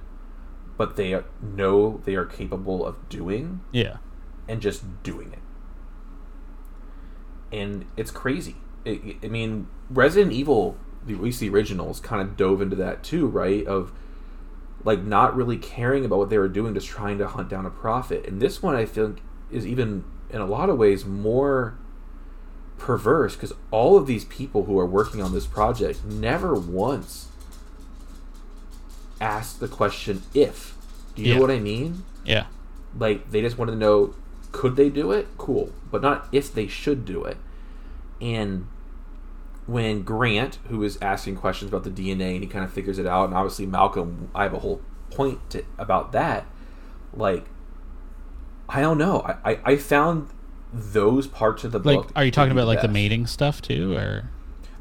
but 0.77 0.95
they 0.95 1.13
are- 1.13 1.25
know 1.41 2.01
they 2.05 2.15
are 2.15 2.25
capable 2.25 2.85
of 2.85 2.95
doing, 3.09 3.61
Yeah. 3.71 3.97
and 4.47 4.61
just 4.61 4.83
doing 5.03 5.33
it. 5.33 5.39
And 7.51 7.85
it's 7.95 8.11
crazy. 8.11 8.55
It, 8.85 9.17
I 9.23 9.27
mean, 9.27 9.67
Resident 9.89 10.33
Evil, 10.33 10.77
at 11.09 11.21
least 11.21 11.39
the 11.39 11.49
originals, 11.49 11.99
kind 11.99 12.21
of 12.21 12.35
dove 12.37 12.61
into 12.61 12.75
that 12.75 13.03
too, 13.03 13.27
right? 13.27 13.65
Of 13.65 13.91
like 14.83 15.03
not 15.03 15.35
really 15.35 15.57
caring 15.57 16.05
about 16.05 16.19
what 16.19 16.29
they 16.29 16.37
were 16.37 16.47
doing, 16.47 16.73
just 16.73 16.87
trying 16.87 17.17
to 17.17 17.27
hunt 17.27 17.49
down 17.49 17.65
a 17.65 17.69
profit. 17.69 18.25
And 18.27 18.41
this 18.41 18.61
one, 18.61 18.75
I 18.75 18.85
think, 18.85 19.21
is 19.51 19.65
even 19.65 20.03
in 20.29 20.41
a 20.41 20.45
lot 20.45 20.69
of 20.69 20.77
ways 20.77 21.05
more 21.05 21.77
perverse 22.77 23.33
because 23.35 23.53
all 23.71 23.97
of 23.97 24.05
these 24.05 24.25
people 24.25 24.65
who 24.65 24.77
are 24.77 24.85
working 24.85 25.21
on 25.21 25.33
this 25.33 25.47
project 25.47 26.05
never 26.05 26.53
once 26.53 27.29
asked 29.21 29.59
the 29.59 29.67
question 29.67 30.21
if. 30.33 30.75
Do 31.15 31.21
you 31.23 31.29
Yeah. 31.29 31.35
know 31.35 31.41
what 31.41 31.51
I 31.51 31.59
mean? 31.59 32.03
Yeah. 32.25 32.45
like 32.97 33.29
they 33.31 33.41
just 33.41 33.57
wanted 33.57 33.73
to 33.73 33.77
know 33.77 34.13
could 34.51 34.75
they 34.75 34.89
do 34.89 35.11
it 35.11 35.27
cool 35.37 35.71
but 35.91 36.01
not 36.01 36.27
if 36.31 36.53
they 36.53 36.67
should 36.67 37.05
do 37.05 37.23
it 37.25 37.37
and 38.21 38.65
when 39.67 40.01
grant 40.03 40.57
who 40.69 40.81
is 40.83 40.97
asking 41.01 41.35
questions 41.35 41.69
about 41.69 41.83
the 41.83 41.89
dna 41.89 42.33
and 42.35 42.41
he 42.43 42.47
kind 42.47 42.63
of 42.65 42.71
figures 42.71 42.97
it 42.97 43.05
out 43.05 43.25
and 43.25 43.33
obviously 43.33 43.65
malcolm 43.65 44.29
i 44.33 44.43
have 44.43 44.53
a 44.53 44.59
whole 44.59 44.81
point 45.11 45.37
to, 45.49 45.63
about 45.77 46.11
that 46.13 46.45
like 47.13 47.45
i 48.69 48.81
don't 48.81 48.97
know 48.97 49.21
I, 49.43 49.51
I, 49.51 49.59
I 49.73 49.75
found 49.77 50.29
those 50.73 51.27
parts 51.27 51.63
of 51.63 51.71
the 51.71 51.79
Like, 51.79 51.97
book 51.99 52.11
are 52.15 52.23
you 52.25 52.31
talking 52.31 52.51
about 52.51 52.67
like 52.67 52.81
the 52.81 52.87
mating 52.87 53.25
stuff 53.27 53.61
too, 53.61 53.95
or? 53.95 54.29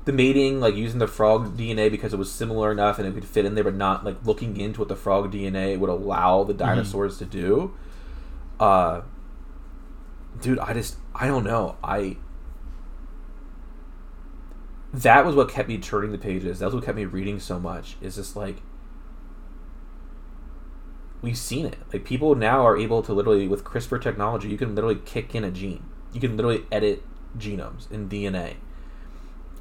The 0.07 0.13
mating, 0.13 0.61
like 0.61 0.77
using 0.77 1.01
the 1.01 1.09
frog 1.09 1.59
DNA 1.59 1.91
because 1.91 2.15
it 2.15 2.17
was 2.17 2.31
similar 2.31 2.71
enough 2.71 2.99
and 2.99 3.07
it 3.07 3.13
could 3.13 3.25
fit 3.25 3.45
in 3.45 3.57
there, 3.57 3.65
but 3.65 3.75
not 3.75 4.05
like 4.05 4.17
looking 4.25 4.59
into 4.59 4.81
what 4.81 4.89
the 4.89 4.97
frog 4.97 5.33
DNA 5.33 5.79
would 5.79 5.91
allow 5.91 6.45
the 6.45 6.55
dinosaurs 6.55 7.19
to 7.19 7.25
do. 7.25 7.75
Uh, 8.59 9.03
dude, 10.41 10.61
I 10.61 10.73
just 10.73 10.97
I 11.15 11.27
don't 11.27 11.45
know. 11.45 11.77
I 11.83 12.17
that 14.95 15.27
was 15.27 15.35
what 15.35 15.49
kept 15.49 15.69
me 15.69 15.77
turning 15.77 16.13
the 16.13 16.19
pages. 16.19 16.61
That's 16.61 16.73
what 16.73 16.85
kept 16.85 16.97
me 16.97 17.05
reading 17.05 17.41
so 17.41 17.59
much. 17.59 17.97
Is 18.01 18.15
just 18.15 18.37
like 18.37 18.63
we've 21.21 21.37
seen 21.37 21.67
it. 21.67 21.79
Like 21.93 22.05
people 22.05 22.37
now 22.37 22.65
are 22.65 22.77
able 22.77 23.03
to 23.03 23.13
literally 23.13 23.49
with 23.49 23.65
CRISPR 23.65 24.01
technology, 24.01 24.49
you 24.49 24.57
can 24.57 24.77
literally 24.77 25.01
kick 25.05 25.35
in 25.35 25.43
a 25.43 25.51
gene. 25.51 25.85
You 26.13 26.21
can 26.21 26.37
literally 26.37 26.65
edit 26.71 27.03
genomes 27.37 27.91
in 27.91 28.09
DNA. 28.09 28.55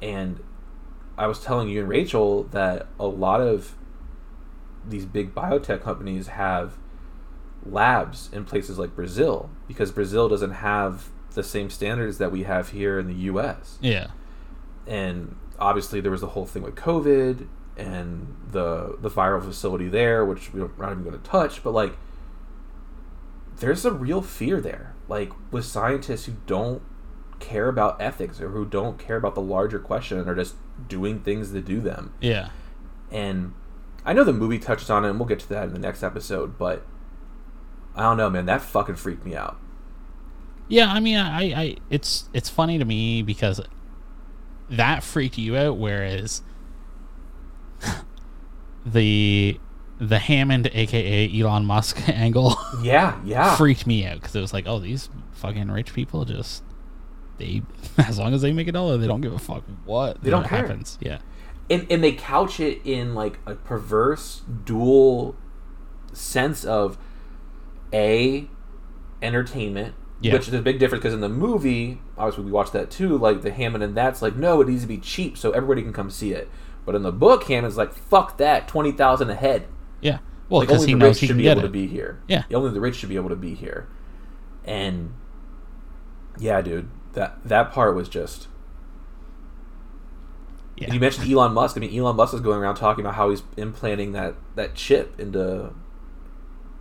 And 0.02 0.40
I 1.18 1.26
was 1.26 1.42
telling 1.42 1.68
you 1.68 1.80
and 1.80 1.88
Rachel 1.88 2.44
that 2.44 2.86
a 2.98 3.06
lot 3.06 3.40
of 3.40 3.74
these 4.84 5.04
big 5.04 5.34
biotech 5.34 5.82
companies 5.82 6.28
have 6.28 6.76
labs 7.64 8.30
in 8.32 8.44
places 8.44 8.78
like 8.78 8.94
Brazil 8.94 9.50
because 9.66 9.90
Brazil 9.90 10.28
doesn't 10.28 10.52
have 10.52 11.08
the 11.34 11.42
same 11.42 11.70
standards 11.70 12.18
that 12.18 12.30
we 12.30 12.44
have 12.44 12.70
here 12.70 12.98
in 12.98 13.06
the 13.08 13.14
US. 13.14 13.78
Yeah. 13.80 14.08
And 14.86 15.36
obviously 15.58 16.00
there 16.00 16.12
was 16.12 16.20
the 16.20 16.28
whole 16.28 16.46
thing 16.46 16.62
with 16.62 16.74
COVID 16.74 17.46
and 17.76 18.34
the 18.50 18.96
the 19.00 19.10
viral 19.10 19.44
facility 19.44 19.88
there, 19.88 20.24
which 20.24 20.52
we're 20.52 20.70
not 20.78 20.92
even 20.92 21.04
going 21.04 21.18
to 21.18 21.28
touch, 21.28 21.62
but 21.62 21.72
like 21.72 21.96
there's 23.58 23.84
a 23.84 23.92
real 23.92 24.22
fear 24.22 24.60
there. 24.60 24.94
Like 25.08 25.32
with 25.50 25.64
scientists 25.64 26.26
who 26.26 26.34
don't 26.46 26.82
care 27.40 27.68
about 27.68 28.00
ethics 28.00 28.40
or 28.40 28.48
who 28.50 28.64
don't 28.64 28.98
care 28.98 29.16
about 29.16 29.34
the 29.34 29.40
larger 29.40 29.78
question 29.78 30.18
and 30.18 30.28
are 30.28 30.34
just 30.34 30.56
doing 30.88 31.20
things 31.20 31.52
to 31.52 31.60
do 31.60 31.80
them. 31.80 32.12
Yeah. 32.20 32.50
And 33.10 33.54
I 34.04 34.12
know 34.12 34.24
the 34.24 34.32
movie 34.32 34.58
touches 34.58 34.90
on 34.90 35.04
it, 35.04 35.10
and 35.10 35.18
we'll 35.18 35.28
get 35.28 35.40
to 35.40 35.48
that 35.50 35.64
in 35.64 35.72
the 35.72 35.78
next 35.78 36.02
episode, 36.02 36.58
but 36.58 36.84
I 37.94 38.02
don't 38.02 38.16
know, 38.16 38.30
man. 38.30 38.46
That 38.46 38.62
fucking 38.62 38.96
freaked 38.96 39.24
me 39.24 39.34
out. 39.34 39.58
Yeah, 40.68 40.92
I 40.92 41.00
mean, 41.00 41.16
I, 41.16 41.42
I, 41.42 41.76
it's, 41.90 42.28
it's 42.32 42.48
funny 42.48 42.78
to 42.78 42.84
me 42.84 43.22
because 43.22 43.60
that 44.68 45.02
freaked 45.02 45.38
you 45.38 45.56
out, 45.56 45.76
whereas 45.78 46.42
the, 48.84 49.60
the 49.98 50.18
Hammond, 50.18 50.70
aka 50.72 51.40
Elon 51.40 51.64
Musk 51.64 52.08
angle, 52.08 52.56
Yeah, 52.82 53.20
yeah. 53.24 53.56
freaked 53.58 53.86
me 53.86 54.06
out 54.06 54.20
because 54.20 54.34
it 54.34 54.40
was 54.40 54.52
like, 54.52 54.66
oh, 54.66 54.78
these 54.80 55.08
fucking 55.32 55.70
rich 55.70 55.94
people 55.94 56.24
just, 56.24 56.62
they, 57.38 57.62
as 57.98 58.18
long 58.18 58.32
as 58.34 58.42
they 58.42 58.52
make 58.52 58.68
a 58.68 58.72
dollar, 58.72 58.96
they 58.96 59.06
don't 59.06 59.20
give 59.20 59.32
a 59.32 59.38
fuck 59.38 59.62
what 59.84 60.22
They 60.22 60.30
don't 60.30 60.46
care. 60.46 60.58
happens. 60.60 60.98
Yeah, 61.00 61.18
and 61.70 61.86
and 61.90 62.02
they 62.02 62.12
couch 62.12 62.60
it 62.60 62.80
in 62.84 63.14
like 63.14 63.38
a 63.46 63.54
perverse 63.54 64.42
dual 64.64 65.34
sense 66.12 66.64
of 66.64 66.96
a 67.92 68.48
entertainment 69.22 69.94
Yeah. 70.20 70.32
which 70.34 70.48
is 70.48 70.54
a 70.54 70.60
big 70.62 70.78
difference 70.78 71.02
because 71.02 71.14
in 71.14 71.20
the 71.20 71.28
movie 71.28 72.00
obviously 72.18 72.44
we 72.44 72.50
watched 72.50 72.72
that 72.72 72.90
too 72.90 73.16
like 73.18 73.42
the 73.42 73.50
hammond 73.50 73.82
and 73.84 73.94
that's 73.96 74.22
like 74.22 74.34
no 74.36 74.60
it 74.60 74.68
needs 74.68 74.82
to 74.82 74.88
be 74.88 74.98
cheap 74.98 75.36
so 75.38 75.50
everybody 75.52 75.82
can 75.82 75.92
come 75.92 76.10
see 76.10 76.32
it 76.32 76.48
but 76.84 76.94
in 76.94 77.02
the 77.02 77.12
book 77.12 77.44
hammond's 77.44 77.76
like 77.76 77.92
fuck 77.92 78.36
that 78.38 78.66
20000 78.68 79.30
a 79.30 79.34
head 79.34 79.66
yeah. 80.00 80.18
Well, 80.48 80.60
like 80.60 80.68
because 80.68 80.82
only 80.82 80.92
he 80.92 80.94
the 80.94 80.98
knows 81.00 81.08
rich 81.16 81.20
he 81.20 81.26
should 81.26 81.36
be 81.38 81.48
able 81.48 81.62
to 81.62 81.68
be 81.68 81.86
here 81.86 82.20
Yeah. 82.28 82.44
only 82.54 82.70
the 82.70 82.80
rich 82.80 82.96
should 82.96 83.08
be 83.08 83.16
able 83.16 83.30
to 83.30 83.36
be 83.36 83.54
here 83.54 83.88
and 84.64 85.12
yeah 86.38 86.60
dude 86.62 86.88
that 87.16 87.38
that 87.44 87.72
part 87.72 87.96
was 87.96 88.08
just 88.08 88.46
Yeah. 90.76 90.84
and 90.84 90.94
you 90.94 91.00
mentioned 91.00 91.30
Elon 91.30 91.52
Musk. 91.52 91.76
I 91.76 91.80
mean, 91.80 91.98
Elon 91.98 92.14
Musk 92.16 92.34
is 92.34 92.40
going 92.40 92.60
around 92.60 92.76
talking 92.76 93.04
about 93.04 93.14
how 93.16 93.30
he's 93.30 93.42
implanting 93.56 94.12
that 94.12 94.34
that 94.54 94.74
chip 94.74 95.18
into 95.18 95.74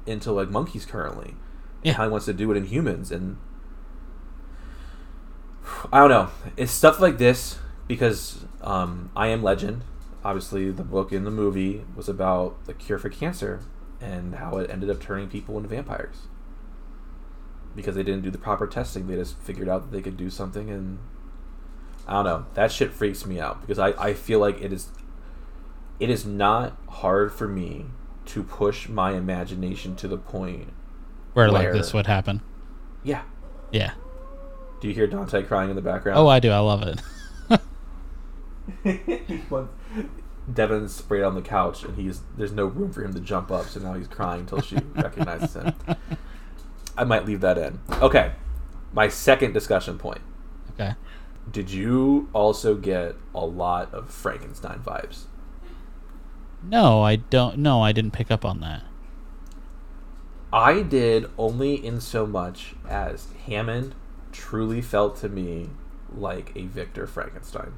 into 0.05 0.31
like 0.31 0.49
monkeys 0.49 0.85
currently. 0.85 1.29
and 1.29 1.37
Yeah. 1.83 1.93
How 1.93 2.03
he 2.03 2.09
wants 2.09 2.25
to 2.27 2.33
do 2.33 2.51
it 2.51 2.57
in 2.57 2.65
humans, 2.65 3.11
and 3.11 3.37
I 5.91 5.99
don't 5.99 6.09
know. 6.09 6.29
It's 6.57 6.71
stuff 6.71 6.99
like 6.99 7.17
this 7.17 7.57
because 7.87 8.45
um, 8.61 9.11
I 9.15 9.27
Am 9.27 9.41
Legend. 9.41 9.81
Obviously, 10.23 10.71
the 10.71 10.83
book 10.83 11.11
and 11.11 11.25
the 11.25 11.31
movie 11.31 11.83
was 11.95 12.09
about 12.09 12.65
the 12.65 12.73
cure 12.73 12.97
for 12.97 13.09
cancer 13.09 13.61
and 14.01 14.35
how 14.35 14.57
it 14.57 14.69
ended 14.69 14.89
up 14.89 14.99
turning 14.99 15.29
people 15.29 15.55
into 15.57 15.69
vampires 15.69 16.27
because 17.75 17.95
they 17.95 18.03
didn't 18.03 18.21
do 18.21 18.31
the 18.31 18.37
proper 18.37 18.67
testing. 18.67 19.07
They 19.07 19.15
just 19.15 19.37
figured 19.39 19.69
out 19.69 19.83
that 19.83 19.95
they 19.95 20.01
could 20.01 20.17
do 20.17 20.29
something 20.29 20.69
and 20.69 20.99
I 22.07 22.13
don't 22.13 22.25
know. 22.25 22.45
That 22.53 22.71
shit 22.71 22.91
freaks 22.91 23.25
me 23.25 23.39
out 23.39 23.61
because 23.61 23.79
I, 23.79 23.89
I 24.01 24.13
feel 24.13 24.39
like 24.39 24.61
it 24.61 24.71
is 24.71 24.89
it 25.99 26.09
is 26.09 26.25
not 26.25 26.77
hard 26.89 27.33
for 27.33 27.47
me 27.47 27.85
to 28.25 28.43
push 28.43 28.89
my 28.89 29.13
imagination 29.13 29.95
to 29.97 30.07
the 30.07 30.17
point. 30.17 30.71
Where 31.33 31.49
like 31.49 31.71
this 31.71 31.93
would 31.93 32.07
happen. 32.07 32.41
Yeah. 33.03 33.23
Yeah. 33.71 33.93
Do 34.81 34.87
you 34.87 34.93
hear 34.93 35.07
Dante 35.07 35.43
crying 35.43 35.69
in 35.69 35.75
the 35.75 35.81
background? 35.81 36.19
Oh, 36.19 36.27
I 36.27 36.39
do. 36.39 36.51
I 36.51 36.59
love 36.59 36.83
it. 36.83 37.01
Devin's 40.53 40.93
sprayed 40.93 41.23
on 41.23 41.33
the 41.35 41.41
couch 41.41 41.83
and 41.83 41.97
he's 41.97 42.21
there's 42.37 42.51
no 42.51 42.65
room 42.65 42.91
for 42.91 43.03
him 43.03 43.13
to 43.13 43.19
jump 43.19 43.51
up, 43.51 43.65
so 43.65 43.79
now 43.79 43.93
he's 43.93 44.07
crying 44.07 44.41
until 44.41 44.61
she 44.61 44.77
recognizes 44.95 45.55
him. 45.55 45.73
I 46.97 47.03
might 47.03 47.25
leave 47.25 47.41
that 47.41 47.57
in. 47.57 47.79
Okay. 48.01 48.31
My 48.93 49.07
second 49.07 49.53
discussion 49.53 49.97
point. 49.97 50.21
Okay. 50.73 50.95
Did 51.51 51.71
you 51.71 52.29
also 52.33 52.75
get 52.75 53.15
a 53.33 53.45
lot 53.45 53.93
of 53.93 54.09
Frankenstein 54.09 54.79
vibes? 54.79 55.25
No, 56.63 57.03
I 57.03 57.17
don't. 57.17 57.59
No, 57.59 57.81
I 57.83 57.91
didn't 57.91 58.11
pick 58.11 58.31
up 58.31 58.43
on 58.45 58.61
that. 58.61 58.83
I 60.51 60.81
did 60.81 61.29
only 61.37 61.75
in 61.85 61.99
so 61.99 62.25
much 62.25 62.75
as 62.87 63.27
Hammond 63.45 63.93
truly 64.31 64.81
felt 64.81 65.17
to 65.17 65.29
me 65.29 65.69
like 66.15 66.51
a 66.55 66.63
Victor 66.65 67.05
Frankenstein. 67.07 67.73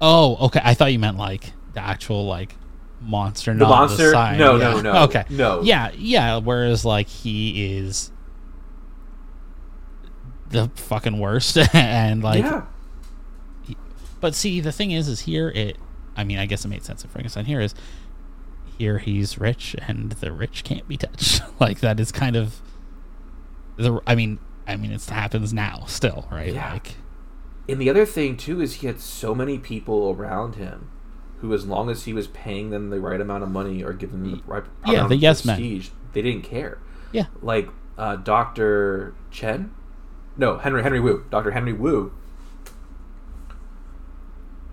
Oh, 0.00 0.36
okay. 0.46 0.60
I 0.62 0.74
thought 0.74 0.92
you 0.92 0.98
meant 0.98 1.16
like 1.18 1.52
the 1.72 1.80
actual 1.80 2.26
like 2.26 2.56
monster. 3.00 3.52
The 3.52 3.60
not 3.60 3.68
monster? 3.70 4.10
sign. 4.10 4.38
No, 4.38 4.56
yeah. 4.56 4.70
no, 4.72 4.80
no, 4.80 4.92
Okay. 5.04 5.24
no. 5.30 5.62
Yeah, 5.62 5.90
yeah. 5.96 6.38
Whereas 6.38 6.84
like 6.84 7.06
he 7.08 7.76
is 7.78 8.10
the 10.50 10.68
fucking 10.74 11.18
worst, 11.18 11.56
and 11.74 12.22
like, 12.22 12.44
yeah. 12.44 12.64
but 14.20 14.34
see, 14.34 14.60
the 14.60 14.72
thing 14.72 14.90
is, 14.90 15.08
is 15.08 15.20
here 15.20 15.48
it. 15.50 15.76
I 16.16 16.24
mean, 16.24 16.38
I 16.38 16.46
guess 16.46 16.64
it 16.64 16.68
made 16.68 16.84
sense 16.84 17.04
of 17.04 17.10
Frankenstein. 17.10 17.44
Here 17.46 17.60
is 17.60 17.74
here 18.78 18.98
he's 18.98 19.38
rich, 19.38 19.76
and 19.86 20.12
the 20.12 20.32
rich 20.32 20.64
can't 20.64 20.86
be 20.88 20.96
touched. 20.96 21.42
like 21.60 21.80
that 21.80 22.00
is 22.00 22.12
kind 22.12 22.36
of 22.36 22.60
the. 23.76 24.00
I 24.06 24.14
mean, 24.14 24.38
I 24.66 24.76
mean, 24.76 24.90
it 24.92 25.04
happens 25.06 25.52
now 25.52 25.84
still, 25.86 26.28
right? 26.30 26.52
Yeah. 26.52 26.72
Like, 26.74 26.94
And 27.68 27.80
the 27.80 27.88
other 27.90 28.06
thing 28.06 28.36
too 28.36 28.60
is 28.60 28.74
he 28.76 28.86
had 28.86 29.00
so 29.00 29.34
many 29.34 29.58
people 29.58 30.10
around 30.18 30.56
him 30.56 30.90
who, 31.38 31.54
as 31.54 31.64
long 31.66 31.88
as 31.88 32.04
he 32.04 32.12
was 32.12 32.26
paying 32.28 32.70
them 32.70 32.90
the 32.90 33.00
right 33.00 33.20
amount 33.20 33.42
of 33.42 33.50
money 33.50 33.82
or 33.82 33.92
giving 33.92 34.22
them 34.22 34.32
the 34.32 34.42
right 34.46 34.64
Yeah, 34.86 34.92
amount 34.94 35.08
the 35.10 35.14
of 35.16 35.22
yes 35.22 35.44
men. 35.44 35.82
they 36.12 36.22
didn't 36.22 36.42
care. 36.42 36.78
Yeah. 37.12 37.26
Like 37.42 37.68
uh, 37.96 38.16
Doctor 38.16 39.14
Chen, 39.30 39.72
no 40.36 40.58
Henry 40.58 40.82
Henry 40.82 41.00
Wu, 41.00 41.24
Doctor 41.30 41.50
Henry 41.52 41.72
Wu. 41.72 42.12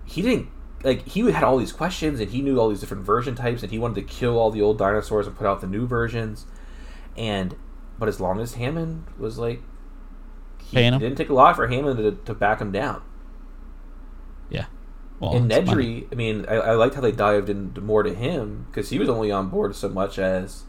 He 0.04 0.22
didn't 0.22 0.48
like 0.84 1.06
he 1.06 1.20
had 1.30 1.42
all 1.44 1.58
these 1.58 1.72
questions 1.72 2.20
and 2.20 2.30
he 2.30 2.40
knew 2.40 2.58
all 2.58 2.68
these 2.68 2.80
different 2.80 3.04
version 3.04 3.34
types 3.34 3.62
and 3.62 3.70
he 3.72 3.78
wanted 3.78 3.96
to 3.96 4.02
kill 4.02 4.38
all 4.38 4.50
the 4.50 4.62
old 4.62 4.78
dinosaurs 4.78 5.26
and 5.26 5.36
put 5.36 5.46
out 5.46 5.60
the 5.60 5.66
new 5.66 5.86
versions, 5.86 6.46
and 7.16 7.56
but 7.98 8.08
as 8.08 8.20
long 8.20 8.40
as 8.40 8.54
Hammond 8.54 9.04
was 9.18 9.38
like, 9.38 9.60
he 10.62 10.76
Paying 10.76 10.94
him? 10.94 11.00
didn't 11.00 11.16
take 11.18 11.30
a 11.30 11.34
lot 11.34 11.56
for 11.56 11.66
Hammond 11.66 11.98
to, 11.98 12.12
to 12.12 12.34
back 12.34 12.60
him 12.60 12.70
down. 12.72 13.02
Yeah. 14.50 14.66
Well, 15.18 15.32
And. 15.34 15.50
Nedry, 15.50 16.06
I 16.12 16.14
mean, 16.14 16.46
I, 16.48 16.54
I 16.54 16.74
liked 16.74 16.94
how 16.94 17.00
they 17.00 17.10
dived 17.12 17.48
into 17.50 17.80
more 17.80 18.02
to 18.04 18.14
him 18.14 18.66
because 18.70 18.90
he 18.90 18.98
was 19.00 19.08
only 19.08 19.32
on 19.32 19.48
board 19.48 19.74
so 19.74 19.88
much 19.88 20.18
as 20.18 20.62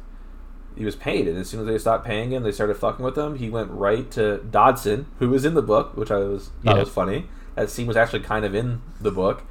he 0.79 0.85
was 0.85 0.95
paid. 0.95 1.27
And 1.27 1.37
as 1.37 1.47
soon 1.47 1.59
as 1.59 1.67
they 1.67 1.77
stopped 1.77 2.05
paying 2.05 2.31
him, 2.31 2.41
they 2.41 2.51
started 2.51 2.75
fucking 2.77 3.05
with 3.05 3.15
him. 3.17 3.35
He 3.35 3.49
went 3.49 3.69
right 3.69 4.09
to 4.11 4.37
Dodgson, 4.49 5.05
who 5.19 5.29
was 5.29 5.45
in 5.45 5.53
the 5.53 5.61
book, 5.61 5.95
which 5.95 6.09
I 6.09 6.17
was 6.19 6.47
thought 6.63 6.75
Yeah. 6.77 6.79
was 6.79 6.89
funny. 6.89 7.25
That 7.55 7.69
scene 7.69 7.85
was 7.85 7.97
actually 7.97 8.21
kind 8.21 8.45
of 8.45 8.55
in 8.55 8.81
the 8.99 9.11
book, 9.11 9.43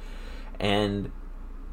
and 0.59 1.11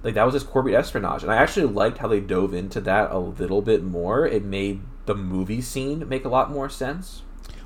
like 0.03 0.15
that 0.15 0.25
was 0.25 0.35
his 0.35 0.43
corporate 0.45 0.75
espionage. 0.75 1.23
And 1.23 1.33
I 1.33 1.37
actually 1.37 1.67
liked 1.67 1.99
how 1.99 2.07
they 2.09 2.21
dove 2.21 2.55
into 2.55 2.81
that 2.83 3.11
a 3.11 3.19
little 3.19 3.63
bit 3.63 3.83
more. 3.83 4.27
It 4.27 4.45
made 4.45 4.83
the 5.07 5.15
movie 5.15 5.61
scene 5.61 6.07
make 6.09 6.25
a 6.25 6.29
lot 6.29 6.51
more 6.51 6.69
sense. 6.69 7.23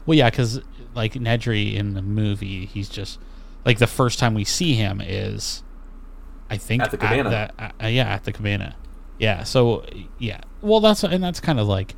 Well, 0.06 0.16
yeah, 0.16 0.30
because 0.30 0.60
like 0.94 1.14
Nedry 1.14 1.74
in 1.74 1.94
the 1.94 2.02
movie, 2.02 2.64
he's 2.66 2.88
just 2.88 3.18
like 3.66 3.78
the 3.78 3.86
first 3.86 4.18
time 4.18 4.34
we 4.34 4.44
see 4.44 4.74
him 4.74 5.00
is, 5.04 5.62
I 6.48 6.56
think 6.56 6.82
At 6.82 6.90
the 6.92 6.96
cabana. 6.96 7.30
that- 7.30 7.74
uh, 7.82 7.86
yeah, 7.88 8.04
at 8.14 8.24
the 8.24 8.32
cabana. 8.32 8.76
Yeah. 9.20 9.44
So 9.44 9.84
yeah. 10.18 10.40
Well, 10.62 10.80
that's 10.80 11.04
and 11.04 11.22
that's 11.22 11.38
kind 11.38 11.60
of 11.60 11.68
like 11.68 11.94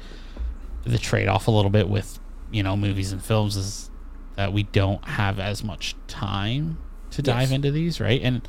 the 0.84 0.98
trade 0.98 1.28
off 1.28 1.46
a 1.48 1.50
little 1.50 1.70
bit 1.70 1.88
with 1.88 2.18
you 2.50 2.62
know 2.62 2.76
movies 2.76 3.12
and 3.12 3.24
films 3.24 3.56
is 3.56 3.90
that 4.36 4.52
we 4.52 4.64
don't 4.64 5.02
have 5.06 5.38
as 5.38 5.62
much 5.64 5.94
time 6.08 6.76
to 7.12 7.22
dive 7.22 7.48
Yes. 7.48 7.52
into 7.52 7.70
these, 7.70 8.00
right? 8.00 8.20
And 8.22 8.46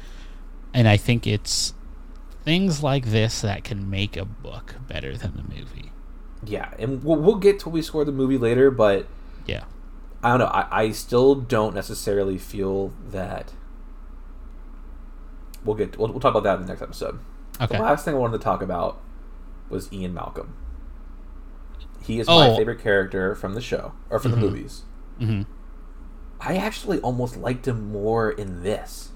and 0.74 0.88
I 0.88 0.98
think 0.98 1.26
it's 1.28 1.74
things 2.44 2.82
like 2.84 3.06
this 3.06 3.40
that 3.42 3.64
can 3.64 3.90
make 3.90 4.18
a 4.18 4.26
book 4.26 4.76
better 4.88 5.16
than 5.16 5.34
the 5.38 5.44
movie. 5.56 5.92
Yeah, 6.46 6.74
and 6.78 7.04
we'll, 7.04 7.16
we'll 7.18 7.36
get 7.38 7.60
to 7.60 7.70
we 7.70 7.82
score 7.82 8.04
the 8.04 8.12
movie 8.12 8.38
later, 8.38 8.70
but 8.72 9.08
Yeah. 9.46 9.64
I 10.22 10.30
don't 10.30 10.40
know. 10.40 10.46
I, 10.48 10.68
I 10.86 10.92
still 10.92 11.36
don't 11.36 11.74
necessarily 11.76 12.38
feel 12.38 12.92
that. 13.12 13.54
We'll 15.64 15.76
get. 15.76 15.98
We'll, 15.98 16.10
we'll 16.10 16.20
talk 16.20 16.32
about 16.36 16.44
that 16.44 16.56
in 16.56 16.62
the 16.64 16.68
next 16.68 16.82
episode. 16.82 17.20
Okay. 17.64 17.78
The 17.78 17.84
last 17.84 18.06
thing 18.06 18.16
I 18.16 18.18
wanted 18.18 18.38
to 18.38 18.44
talk 18.44 18.62
about 18.62 19.00
was 19.70 19.92
Ian 19.94 20.14
Malcolm. 20.14 20.54
He 22.04 22.20
is 22.20 22.28
Oh. 22.30 22.40
my 22.52 22.56
favorite 22.58 22.82
character 22.82 23.34
from 23.36 23.54
the 23.54 23.62
show 23.62 23.94
or 24.10 24.20
from 24.20 24.32
Mhm. 24.32 24.36
the 24.36 24.42
movies. 24.42 24.82
hmm 25.20 25.42
I 26.42 26.58
actually 26.58 27.00
almost 27.00 27.38
liked 27.38 27.68
him 27.68 27.92
more 27.92 28.30
in 28.32 28.64
this. 28.64 29.10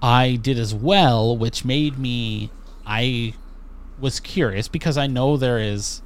I 0.00 0.36
did 0.36 0.58
as 0.58 0.72
well, 0.74 1.36
which 1.36 1.64
made 1.64 1.98
me 1.98 2.50
I 2.86 3.34
was 3.98 4.20
curious 4.20 4.68
because 4.68 4.96
I 4.96 5.06
know 5.08 5.36
there 5.36 5.58
is 5.58 6.02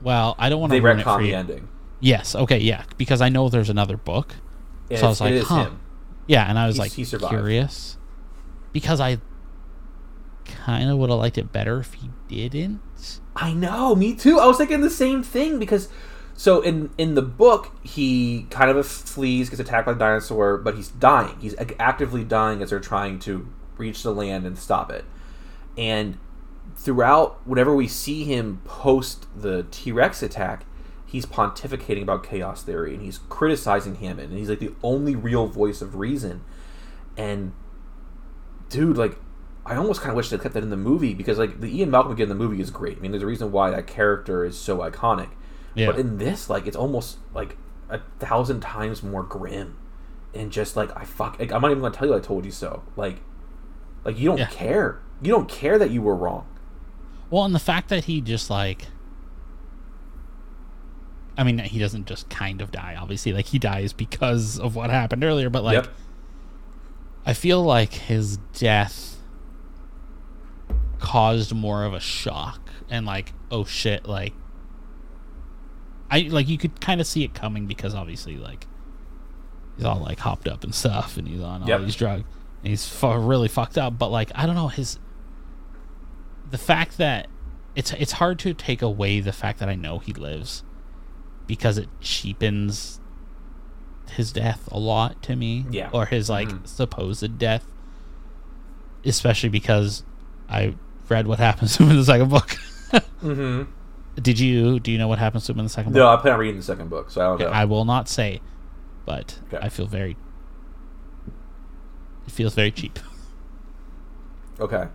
well, 0.00 0.36
I 0.38 0.48
don't 0.48 0.60
want 0.60 0.70
to 0.70 0.76
it 0.78 0.82
retcon 0.82 1.18
the 1.22 1.34
ending. 1.34 1.66
Yes, 1.98 2.36
okay, 2.36 2.58
yeah, 2.58 2.84
because 2.96 3.20
I 3.20 3.28
know 3.28 3.48
there's 3.48 3.68
another 3.70 3.96
book. 3.96 4.34
And 4.88 5.00
So 5.00 5.06
I 5.06 5.08
was 5.08 5.20
like, 5.20 5.32
it 5.32 5.36
is 5.38 5.48
huh. 5.48 5.64
him. 5.64 5.80
Yeah, 6.28 6.48
and 6.48 6.56
I 6.56 6.66
was 6.68 6.76
He's- 6.76 7.12
like 7.12 7.20
he 7.20 7.26
curious 7.28 7.96
because 8.72 9.00
I 9.00 9.18
kind 10.48 10.90
of 10.90 10.98
would 10.98 11.10
have 11.10 11.18
liked 11.18 11.38
it 11.38 11.52
better 11.52 11.78
if 11.78 11.94
he 11.94 12.10
didn't. 12.28 12.80
I 13.36 13.52
know, 13.52 13.94
me 13.94 14.14
too. 14.14 14.38
I 14.38 14.46
was 14.46 14.56
thinking 14.56 14.80
the 14.80 14.90
same 14.90 15.22
thing 15.22 15.58
because 15.58 15.88
so 16.34 16.60
in 16.60 16.90
in 16.98 17.14
the 17.14 17.22
book 17.22 17.72
he 17.82 18.46
kind 18.50 18.70
of 18.70 18.86
flees, 18.86 19.50
gets 19.50 19.60
attacked 19.60 19.86
by 19.86 19.92
a 19.92 19.94
dinosaur, 19.94 20.58
but 20.58 20.74
he's 20.74 20.88
dying. 20.88 21.36
He's 21.40 21.54
actively 21.78 22.24
dying 22.24 22.62
as 22.62 22.70
they're 22.70 22.80
trying 22.80 23.18
to 23.20 23.48
reach 23.76 24.02
the 24.02 24.12
land 24.12 24.46
and 24.46 24.58
stop 24.58 24.90
it. 24.90 25.04
And 25.76 26.18
throughout 26.76 27.46
whenever 27.46 27.74
we 27.74 27.88
see 27.88 28.24
him 28.24 28.60
post 28.64 29.26
the 29.36 29.66
T-Rex 29.70 30.22
attack, 30.22 30.64
he's 31.06 31.26
pontificating 31.26 32.02
about 32.02 32.24
chaos 32.24 32.62
theory 32.62 32.94
and 32.94 33.02
he's 33.02 33.18
criticizing 33.28 33.96
Hammond 33.96 34.30
and 34.30 34.38
he's 34.38 34.48
like 34.48 34.58
the 34.58 34.74
only 34.82 35.16
real 35.16 35.46
voice 35.46 35.80
of 35.80 35.96
reason. 35.96 36.44
And 37.16 37.52
dude, 38.68 38.96
like 38.96 39.18
I 39.68 39.76
almost 39.76 40.00
kind 40.00 40.10
of 40.10 40.16
wish 40.16 40.30
they 40.30 40.38
kept 40.38 40.54
that 40.54 40.62
in 40.62 40.70
the 40.70 40.76
movie 40.76 41.14
because 41.14 41.38
like 41.38 41.60
the 41.60 41.68
Ian 41.78 41.90
Malcolm 41.90 42.12
again 42.12 42.24
in 42.24 42.28
the 42.30 42.34
movie 42.34 42.60
is 42.60 42.70
great. 42.70 42.96
I 42.98 43.00
mean, 43.00 43.10
there's 43.12 43.22
a 43.22 43.26
reason 43.26 43.52
why 43.52 43.70
that 43.70 43.86
character 43.86 44.44
is 44.44 44.58
so 44.58 44.78
iconic. 44.78 45.28
Yeah. 45.74 45.86
But 45.86 45.98
in 45.98 46.18
this, 46.18 46.48
like, 46.50 46.66
it's 46.66 46.76
almost 46.76 47.18
like 47.34 47.56
a 47.90 48.00
thousand 48.18 48.60
times 48.60 49.02
more 49.02 49.22
grim, 49.22 49.76
and 50.34 50.50
just 50.50 50.76
like 50.76 50.90
I 50.96 51.04
fuck, 51.04 51.38
like, 51.38 51.52
I'm 51.52 51.60
not 51.62 51.70
even 51.70 51.82
gonna 51.82 51.94
tell 51.94 52.08
you 52.08 52.14
I 52.14 52.20
told 52.20 52.44
you 52.44 52.50
so. 52.50 52.82
Like, 52.96 53.20
like 54.04 54.18
you 54.18 54.26
don't 54.30 54.38
Yeah. 54.38 54.46
care. 54.46 55.00
You 55.22 55.30
don't 55.32 55.48
care 55.48 55.78
that 55.78 55.90
you 55.90 56.00
were 56.02 56.14
wrong. 56.16 56.46
Well, 57.30 57.44
and 57.44 57.54
the 57.54 57.58
fact 57.60 57.88
that 57.90 58.04
he 58.04 58.20
just 58.20 58.48
like 58.50 58.86
I 61.36 61.44
mean, 61.44 61.58
he 61.58 61.78
doesn't 61.78 62.06
just 62.06 62.28
kind 62.28 62.60
of 62.60 62.72
die, 62.72 62.96
obviously. 63.00 63.32
Like 63.32 63.46
he 63.46 63.58
dies 63.60 63.92
because 63.92 64.58
of 64.58 64.74
what 64.74 64.90
happened 64.90 65.22
earlier, 65.22 65.48
but 65.50 65.62
like 65.62 65.74
Yep. 65.84 65.88
I 67.26 67.32
feel 67.34 67.62
like 67.62 67.92
his 67.92 68.38
death 68.54 69.17
caused 70.98 71.54
more 71.54 71.84
of 71.84 71.94
a 71.94 72.00
shock 72.00 72.60
and 72.90 73.06
like, 73.06 73.32
oh 73.50 73.64
shit, 73.64 74.06
like 74.06 74.32
I 76.10 76.20
like 76.20 76.48
you 76.48 76.58
could 76.58 76.80
kind 76.80 77.00
of 77.00 77.06
see 77.06 77.24
it 77.24 77.34
coming 77.34 77.66
because 77.66 77.94
obviously 77.94 78.36
like 78.36 78.66
he's 79.76 79.84
all 79.84 80.00
like 80.00 80.18
hopped 80.20 80.48
up 80.48 80.64
and 80.64 80.74
stuff 80.74 81.16
and 81.16 81.28
he's 81.28 81.40
on 81.42 81.62
all 81.70 81.78
these 81.80 81.94
drugs 81.96 82.24
and 82.62 82.70
he's 82.70 82.86
fu- 82.88 83.12
really 83.14 83.48
fucked 83.48 83.76
up, 83.78 83.98
but 83.98 84.08
like 84.08 84.30
I 84.34 84.46
don't 84.46 84.54
know 84.54 84.68
his 84.68 84.98
the 86.50 86.58
fact 86.58 86.96
that 86.98 87.28
it's 87.74 87.92
it's 87.92 88.12
hard 88.12 88.38
to 88.40 88.54
take 88.54 88.80
away 88.82 89.20
the 89.20 89.32
fact 89.32 89.58
that 89.60 89.68
I 89.68 89.74
know 89.74 89.98
he 89.98 90.12
lives 90.14 90.64
because 91.46 91.78
it 91.78 91.88
cheapens 92.00 93.00
his 94.12 94.32
death 94.32 94.66
a 94.72 94.78
lot 94.78 95.22
to 95.24 95.36
me. 95.36 95.66
Yeah. 95.70 95.90
Or 95.92 96.06
his 96.06 96.30
like 96.30 96.48
Mhm. 96.48 96.66
supposed 96.66 97.38
death. 97.38 97.66
Especially 99.04 99.48
because 99.50 100.02
I 100.48 100.74
read 101.10 101.26
what 101.26 101.38
happens 101.38 101.76
to 101.76 101.82
him 101.84 101.90
in 101.90 101.96
the 101.96 102.04
second 102.04 102.28
book. 102.30 102.48
Mm-hmm. 103.22 103.64
Did 104.20 104.38
you 104.40 104.80
do 104.80 104.90
you 104.90 104.98
know 104.98 105.08
what 105.08 105.18
happens 105.18 105.46
to 105.46 105.52
him 105.52 105.58
in 105.60 105.66
the 105.66 105.70
second 105.70 105.92
No, 105.92 106.04
book? 106.04 106.18
I 106.18 106.22
plan 106.22 106.34
on 106.34 106.40
reading 106.40 106.56
the 106.56 106.62
second 106.62 106.90
book, 106.90 107.10
so 107.10 107.20
I 107.20 107.24
don't 107.24 107.40
know. 107.40 107.48
I 107.48 107.64
will 107.64 107.84
not 107.84 108.08
say, 108.08 108.40
but 109.06 109.38
Okay. 109.52 109.64
I 109.64 109.68
feel 109.68 109.86
very 109.86 110.16
it 112.26 112.32
feels 112.32 112.54
very 112.54 112.70
cheap. 112.70 112.98
Okay. 114.60 114.88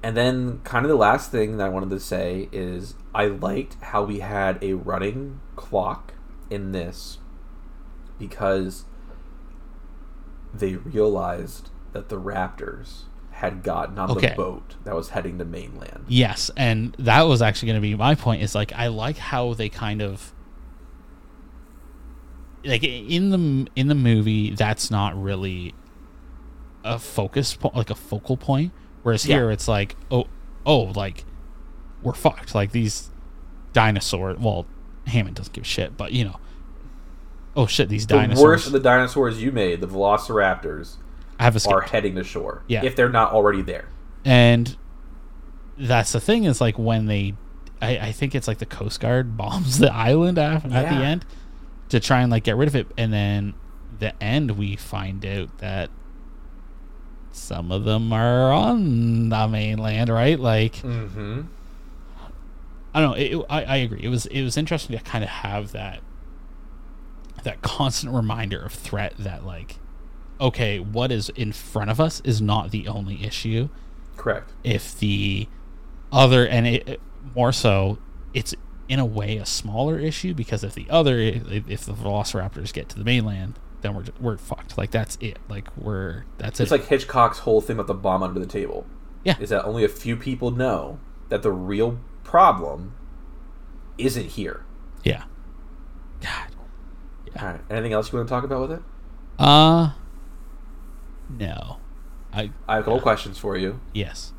And 0.00 0.16
then, 0.16 0.60
kind 0.62 0.84
of 0.84 0.90
the 0.90 0.96
last 0.96 1.32
thing 1.32 1.56
that 1.56 1.64
I 1.66 1.68
wanted 1.68 1.90
to 1.90 1.98
say 1.98 2.48
is 2.52 2.94
I 3.12 3.26
liked 3.26 3.74
how 3.80 4.04
we 4.04 4.20
had 4.20 4.62
a 4.62 4.74
running 4.74 5.40
clock 5.56 6.12
in 6.50 6.70
this 6.70 7.18
because 8.16 8.84
they 10.54 10.76
realized 10.76 11.70
that 11.92 12.10
the 12.10 12.20
Raptors 12.20 13.02
had 13.38 13.62
gotten 13.62 13.98
on 14.00 14.10
Okay. 14.10 14.30
the 14.30 14.34
boat 14.34 14.74
that 14.84 14.94
was 14.96 15.10
heading 15.10 15.38
to 15.38 15.44
mainland. 15.44 16.04
Yes, 16.08 16.50
and 16.56 16.92
that 16.98 17.22
was 17.22 17.40
actually 17.40 17.66
going 17.68 17.76
to 17.80 17.82
be 17.88 17.94
my 17.94 18.14
point. 18.16 18.42
Is 18.42 18.54
like 18.54 18.72
I 18.72 18.88
like 18.88 19.16
how 19.16 19.54
they 19.54 19.68
kind 19.68 20.02
of 20.02 20.32
like 22.64 22.82
in 22.82 23.30
the 23.30 23.70
in 23.76 23.86
the 23.88 23.94
movie 23.94 24.50
that's 24.50 24.90
not 24.90 25.20
really 25.20 25.74
a 26.84 26.98
focus 26.98 27.54
point, 27.54 27.76
like 27.76 27.90
a 27.90 27.94
focal 27.94 28.36
point. 28.36 28.72
Whereas 29.02 29.24
Yeah. 29.24 29.36
here 29.36 29.50
it's 29.52 29.68
like 29.68 29.94
oh 30.10 30.26
oh 30.66 30.80
like 30.96 31.24
we're 32.02 32.14
fucked. 32.14 32.54
Like 32.54 32.72
these 32.72 33.10
dinosaur. 33.72 34.34
Well, 34.38 34.66
Hammond 35.06 35.36
doesn't 35.36 35.52
give 35.52 35.62
a 35.62 35.66
shit, 35.66 35.96
but 35.96 36.12
you 36.12 36.24
know. 36.24 36.40
Oh 37.56 37.66
shit! 37.66 37.88
These 37.88 38.06
The 38.06 38.14
dinosaurs 38.14 38.42
worst 38.44 38.66
of 38.66 38.72
the 38.72 38.78
dinosaurs 38.80 39.42
you 39.42 39.50
made, 39.50 39.80
the 39.80 39.88
Velociraptors, 39.88 40.96
have 41.40 41.56
escaped. 41.56 41.74
are 41.74 41.80
heading 41.82 42.14
to 42.16 42.24
shore. 42.24 42.62
Yeah. 42.66 42.84
If 42.84 42.96
they're 42.96 43.08
not 43.08 43.32
already 43.32 43.62
there. 43.62 43.86
and 44.24 44.76
that's 45.80 46.10
the 46.12 46.20
thing 46.20 46.42
is 46.44 46.60
like 46.60 46.76
when 46.78 47.06
they 47.06 47.34
I, 47.80 47.98
I 47.98 48.12
think 48.12 48.34
it's 48.34 48.48
like 48.48 48.58
the 48.58 48.66
coast 48.66 48.98
guard 48.98 49.36
bombs 49.36 49.78
the 49.78 49.92
island 49.94 50.36
af- 50.38 50.64
at 50.64 50.70
the 50.88 51.04
end 51.04 51.24
to 51.90 52.00
try 52.00 52.20
and 52.22 52.30
like 52.32 52.42
get 52.42 52.56
rid 52.56 52.66
of 52.66 52.74
it 52.74 52.88
and 52.98 53.12
then 53.12 53.54
the 54.00 54.20
end 54.22 54.52
we 54.58 54.74
find 54.74 55.24
out 55.24 55.56
that 55.58 55.90
some 57.30 57.70
of 57.70 57.84
them 57.84 58.12
are 58.12 58.52
on 58.52 59.28
the 59.28 59.46
mainland 59.48 60.10
right 60.10 60.40
like 60.40 60.74
Mm-hmm. 60.76 61.42
i 62.94 63.00
don't 63.00 63.10
know 63.10 63.16
it, 63.16 63.46
I, 63.48 63.64
I 63.64 63.76
agree 63.76 64.00
it 64.02 64.08
was 64.08 64.26
it 64.26 64.42
was 64.42 64.56
interesting 64.56 64.98
to 64.98 65.04
kind 65.04 65.22
of 65.22 65.30
have 65.30 65.70
that 65.72 66.00
that 67.44 67.62
constant 67.62 68.12
reminder 68.14 68.60
of 68.60 68.72
threat 68.72 69.14
that 69.18 69.46
like 69.46 69.76
okay 70.40 70.78
what 70.78 71.10
is 71.10 71.28
in 71.30 71.52
front 71.52 71.90
of 71.90 72.00
us 72.00 72.20
is 72.24 72.40
not 72.40 72.70
the 72.70 72.86
only 72.88 73.24
issue 73.24 73.68
Correct. 74.18 74.52
If 74.64 74.98
the 74.98 75.48
other 76.12 76.46
and 76.46 76.66
it, 76.66 77.00
more 77.34 77.52
so, 77.52 77.98
it's 78.34 78.54
in 78.88 78.98
a 78.98 79.06
way 79.06 79.36
a 79.38 79.46
smaller 79.46 79.98
issue 79.98 80.34
because 80.34 80.64
if 80.64 80.74
the 80.74 80.86
other 80.90 81.18
if, 81.18 81.84
the 81.86 81.92
Velociraptors 81.92 82.72
get 82.72 82.88
to 82.90 82.98
the 82.98 83.04
mainland, 83.04 83.58
then 83.80 83.94
we're 83.94 84.04
we're 84.20 84.36
fucked. 84.36 84.76
Like 84.76 84.90
that's 84.90 85.16
it. 85.20 85.38
Like 85.48 85.74
we're 85.76 86.24
that's 86.36 86.60
it. 86.60 86.64
It's 86.64 86.72
it. 86.72 86.80
like 86.80 86.88
Hitchcock's 86.88 87.38
whole 87.38 87.60
thing 87.60 87.76
about 87.76 87.86
the 87.86 87.94
bomb 87.94 88.22
under 88.22 88.40
the 88.40 88.46
table. 88.46 88.86
Yeah. 89.24 89.36
Is 89.40 89.50
that 89.50 89.64
only 89.64 89.84
a 89.84 89.88
few 89.88 90.16
people 90.16 90.50
know 90.50 90.98
that 91.28 91.42
the 91.42 91.52
real 91.52 92.00
problem 92.24 92.94
isn't 93.96 94.26
here. 94.32 94.64
yeah. 95.04 95.24
God. 96.20 96.48
All 97.40 97.46
right. 97.46 97.60
Anything 97.70 97.92
else 97.92 98.10
you 98.10 98.18
want 98.18 98.28
to 98.28 98.34
talk 98.34 98.42
about 98.42 98.62
with 98.62 98.72
it? 98.72 98.82
Uh. 99.38 99.92
No. 101.28 101.78
I 102.32 102.50
I 102.68 102.76
have 102.76 102.82
a 102.82 102.84
couple 102.84 103.00
questions 103.00 103.38
for 103.38 103.56
you. 103.56 103.80
yes. 103.94 104.32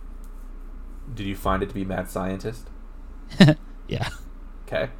Did 1.13 1.25
you 1.25 1.35
find 1.35 1.63
it 1.63 1.69
to 1.69 1.75
be 1.75 1.85
mad 1.85 2.09
scientist? 2.09 2.69
Yeah. 3.87 4.09
Okay. 4.67 4.91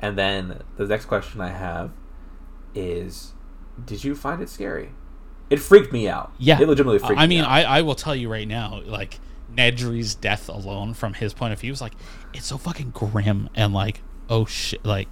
And 0.00 0.16
then 0.16 0.62
the 0.78 0.86
next 0.86 1.04
question 1.04 1.42
I 1.42 1.50
have 1.50 1.90
is 2.74 3.34
Did 3.84 4.02
you 4.02 4.14
find 4.14 4.40
it 4.40 4.48
scary? 4.48 4.92
It 5.50 5.58
freaked 5.58 5.92
me 5.92 6.08
out. 6.08 6.32
Yeah. 6.38 6.58
It 6.58 6.66
legitimately 6.66 7.00
freaked 7.00 7.20
I 7.20 7.26
me 7.26 7.36
mean, 7.36 7.44
out. 7.44 7.50
I, 7.50 7.62
I 7.64 7.82
will 7.82 7.94
tell 7.94 8.16
you 8.16 8.30
right 8.30 8.48
now, 8.48 8.80
like 8.86 9.20
Nedry's 9.54 10.14
death 10.14 10.48
alone, 10.48 10.94
from 10.94 11.12
his 11.12 11.34
point 11.34 11.52
of 11.52 11.60
view, 11.60 11.70
was 11.72 11.82
like 11.82 11.92
it's 12.32 12.46
so 12.46 12.56
fucking 12.56 12.90
grim 12.90 13.50
and 13.54 13.74
like 13.74 14.00
oh 14.30 14.46
shit, 14.46 14.82
like 14.84 15.08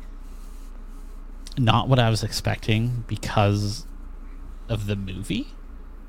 not 1.58 1.88
what 1.88 1.98
I 1.98 2.08
was 2.08 2.22
expecting 2.22 3.04
because 3.08 3.86
of 4.70 4.86
the 4.86 4.96
movie 4.96 5.48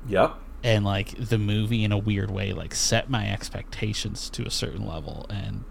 Yep. 0.08 0.34
and 0.62 0.84
like 0.84 1.16
the 1.16 1.38
movie 1.38 1.84
in 1.84 1.92
a 1.92 1.98
weird 1.98 2.30
way 2.30 2.52
like 2.52 2.74
set 2.74 3.10
my 3.10 3.30
expectations 3.30 4.30
to 4.30 4.44
a 4.44 4.50
certain 4.50 4.86
level 4.86 5.26
and 5.28 5.64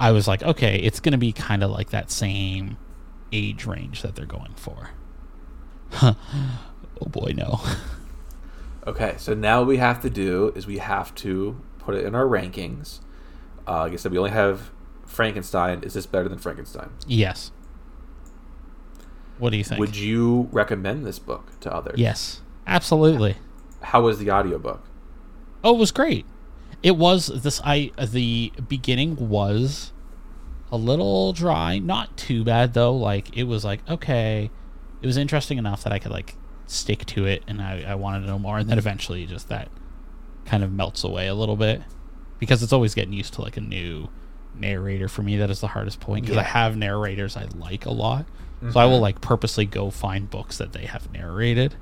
I 0.00 0.12
was 0.12 0.28
like, 0.28 0.42
okay, 0.42 0.76
it's 0.76 1.00
gonna 1.00 1.18
be 1.18 1.32
kind 1.32 1.62
of 1.62 1.70
like 1.70 1.90
that 1.90 2.10
same 2.10 2.76
age 3.32 3.66
range 3.66 4.02
that 4.02 4.14
they're 4.14 4.26
going 4.26 4.54
for. 4.54 4.90
oh 6.02 6.16
boy, 7.06 7.32
no. 7.36 7.60
Okay, 8.86 9.16
so 9.18 9.34
now 9.34 9.58
what 9.58 9.68
we 9.68 9.76
have 9.78 10.00
to 10.00 10.08
do 10.08 10.52
is 10.54 10.66
we 10.66 10.78
have 10.78 11.14
to 11.16 11.60
put 11.78 11.94
it 11.94 12.06
in 12.06 12.14
our 12.14 12.24
rankings. 12.24 13.00
Uh, 13.66 13.80
like 13.80 13.92
I 13.92 13.96
said, 13.96 14.12
we 14.12 14.18
only 14.18 14.30
have 14.30 14.70
Frankenstein. 15.04 15.82
Is 15.82 15.94
this 15.94 16.06
better 16.06 16.28
than 16.28 16.38
Frankenstein? 16.38 16.90
yes. 17.06 17.50
What 19.36 19.50
do 19.50 19.56
you 19.56 19.64
think? 19.64 19.78
Would 19.78 19.96
you 19.96 20.48
recommend 20.50 21.06
this 21.06 21.18
book 21.18 21.60
to 21.60 21.72
others? 21.72 21.98
Yes, 21.98 22.40
absolutely. 22.68 23.36
How 23.80 24.02
was 24.02 24.18
the 24.18 24.30
audiobook? 24.30 24.84
Oh, 25.64 25.74
it 25.74 25.78
was 25.78 25.90
great. 25.90 26.26
It 26.82 26.96
was 26.96 27.26
this. 27.26 27.60
I 27.64 27.90
the 27.98 28.52
beginning 28.68 29.16
was 29.16 29.92
a 30.70 30.76
little 30.76 31.32
dry, 31.32 31.78
not 31.78 32.16
too 32.16 32.44
bad 32.44 32.74
though. 32.74 32.94
Like 32.94 33.36
it 33.36 33.44
was 33.44 33.64
like 33.64 33.80
okay, 33.88 34.50
it 35.02 35.06
was 35.06 35.16
interesting 35.16 35.58
enough 35.58 35.82
that 35.84 35.92
I 35.92 35.98
could 35.98 36.12
like 36.12 36.36
stick 36.66 37.04
to 37.06 37.26
it, 37.26 37.42
and 37.48 37.60
I, 37.60 37.82
I 37.88 37.94
wanted 37.94 38.20
to 38.20 38.26
know 38.26 38.38
more. 38.38 38.58
And 38.58 38.68
then 38.68 38.78
eventually, 38.78 39.26
just 39.26 39.48
that 39.48 39.68
kind 40.44 40.62
of 40.62 40.72
melts 40.72 41.04
away 41.04 41.26
a 41.26 41.34
little 41.34 41.56
bit 41.56 41.82
because 42.38 42.62
it's 42.62 42.72
always 42.72 42.94
getting 42.94 43.12
used 43.12 43.34
to 43.34 43.42
like 43.42 43.56
a 43.56 43.60
new 43.60 44.08
narrator 44.54 45.08
for 45.08 45.22
me. 45.22 45.36
That 45.36 45.50
is 45.50 45.60
the 45.60 45.68
hardest 45.68 46.00
point 46.00 46.26
because 46.26 46.38
I 46.38 46.44
have 46.44 46.76
narrators 46.76 47.36
I 47.36 47.46
like 47.56 47.86
a 47.86 47.92
lot, 47.92 48.26
so 48.60 48.66
I 48.66 48.70
mm-hmm. 48.70 48.92
will 48.92 49.00
like 49.00 49.20
purposely 49.20 49.66
go 49.66 49.90
find 49.90 50.30
books 50.30 50.58
that 50.58 50.72
they 50.72 50.86
have 50.86 51.12
narrated. 51.12 51.76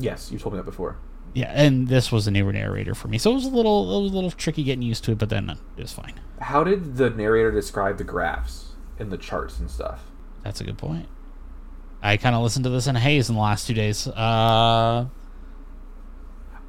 Yes, 0.00 0.32
you 0.32 0.38
told 0.38 0.54
me 0.54 0.58
that 0.58 0.64
before. 0.64 0.96
Yeah, 1.34 1.52
and 1.54 1.86
this 1.86 2.10
was 2.10 2.26
a 2.26 2.30
newer 2.30 2.52
narrator 2.52 2.94
for 2.94 3.06
me, 3.06 3.16
so 3.18 3.30
it 3.30 3.34
was 3.34 3.44
a 3.44 3.50
little, 3.50 3.98
it 3.98 4.02
was 4.02 4.12
a 4.12 4.14
little 4.14 4.32
tricky 4.32 4.64
getting 4.64 4.82
used 4.82 5.04
to 5.04 5.12
it, 5.12 5.18
but 5.18 5.28
then 5.28 5.48
it 5.50 5.58
was 5.80 5.92
fine. 5.92 6.14
How 6.40 6.64
did 6.64 6.96
the 6.96 7.10
narrator 7.10 7.52
describe 7.52 7.98
the 7.98 8.04
graphs 8.04 8.72
and 8.98 9.12
the 9.12 9.16
charts 9.16 9.60
and 9.60 9.70
stuff? 9.70 10.10
That's 10.42 10.60
a 10.60 10.64
good 10.64 10.78
point. 10.78 11.06
I 12.02 12.16
kind 12.16 12.34
of 12.34 12.42
listened 12.42 12.64
to 12.64 12.70
this 12.70 12.86
in 12.86 12.96
a 12.96 13.00
haze 13.00 13.28
in 13.28 13.36
the 13.36 13.40
last 13.40 13.66
two 13.66 13.74
days. 13.74 14.08
Uh, 14.08 15.06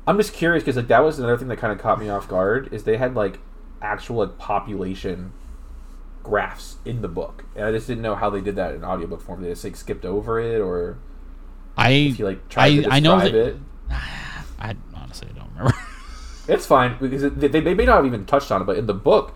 I'm 0.05 0.17
just 0.17 0.33
curious 0.33 0.63
because 0.63 0.75
like 0.75 0.87
that 0.89 1.03
was 1.03 1.19
another 1.19 1.37
thing 1.37 1.47
that 1.47 1.57
kind 1.57 1.71
of 1.73 1.79
caught 1.79 1.99
me 1.99 2.09
off 2.09 2.27
guard 2.27 2.71
is 2.73 2.83
they 2.83 2.97
had 2.97 3.15
like 3.15 3.39
actual 3.81 4.17
like 4.17 4.37
population 4.37 5.31
graphs 6.21 6.77
in 6.85 7.01
the 7.01 7.07
book, 7.07 7.45
and 7.55 7.65
I 7.65 7.71
just 7.71 7.87
didn't 7.87 8.03
know 8.03 8.15
how 8.15 8.29
they 8.29 8.41
did 8.41 8.55
that 8.57 8.75
in 8.75 8.83
audiobook 8.83 9.21
form. 9.21 9.41
They 9.41 9.49
just 9.49 9.63
like 9.63 9.75
skipped 9.75 10.05
over 10.05 10.39
it, 10.39 10.59
or 10.59 10.97
I, 11.77 11.89
you 11.89 12.25
like 12.25 12.41
I, 12.57 12.85
I 12.89 12.99
know 12.99 13.19
that. 13.19 13.33
it. 13.33 13.57
I 14.59 14.75
honestly 14.95 15.29
don't 15.35 15.49
remember. 15.49 15.77
It's 16.47 16.65
fine 16.65 16.97
because 16.99 17.23
it, 17.23 17.39
they, 17.39 17.47
they 17.47 17.73
may 17.73 17.85
not 17.85 17.97
have 17.97 18.05
even 18.05 18.25
touched 18.25 18.51
on 18.51 18.61
it, 18.61 18.65
but 18.65 18.75
in 18.75 18.87
the 18.87 18.95
book, 18.95 19.33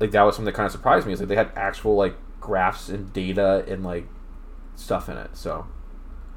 like 0.00 0.10
that 0.10 0.22
was 0.22 0.34
something 0.34 0.46
that 0.46 0.54
kind 0.54 0.66
of 0.66 0.72
surprised 0.72 1.06
me. 1.06 1.12
Is 1.12 1.20
like 1.20 1.28
they 1.28 1.36
had 1.36 1.50
actual 1.56 1.94
like 1.94 2.16
graphs 2.40 2.88
and 2.88 3.12
data 3.12 3.64
and 3.68 3.82
like 3.84 4.06
stuff 4.74 5.08
in 5.08 5.16
it. 5.16 5.36
So 5.36 5.66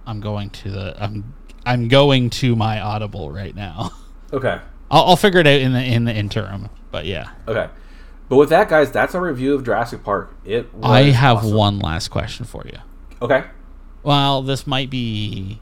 I'm 0.05 0.21
going 0.21 0.49
to 0.51 0.71
the. 0.71 1.03
I'm 1.03 1.33
I'm 1.65 1.87
going 1.89 2.29
to 2.29 2.55
my 2.55 2.79
Audible 2.79 3.31
right 3.31 3.53
now. 3.53 3.91
okay, 4.31 4.61
I'll, 4.91 5.03
I'll 5.07 5.15
figure 5.17 5.39
it 5.39 5.47
out 5.47 5.59
in 5.59 5.73
the 5.73 5.83
in 5.83 6.05
the 6.05 6.13
interim. 6.13 6.69
But 6.91 7.05
yeah, 7.05 7.31
okay. 7.47 7.69
But 8.29 8.37
with 8.37 8.49
that, 8.49 8.69
guys, 8.69 8.91
that's 8.91 9.15
our 9.15 9.21
review 9.21 9.55
of 9.55 9.63
Jurassic 9.65 10.03
Park. 10.03 10.33
It 10.45 10.73
was 10.73 10.89
I 10.89 11.03
have 11.11 11.37
awesome. 11.37 11.53
one 11.53 11.79
last 11.79 12.09
question 12.09 12.45
for 12.45 12.63
you. 12.65 12.77
Okay, 13.21 13.43
Well, 14.03 14.41
this 14.41 14.65
might 14.67 14.89
be 14.89 15.59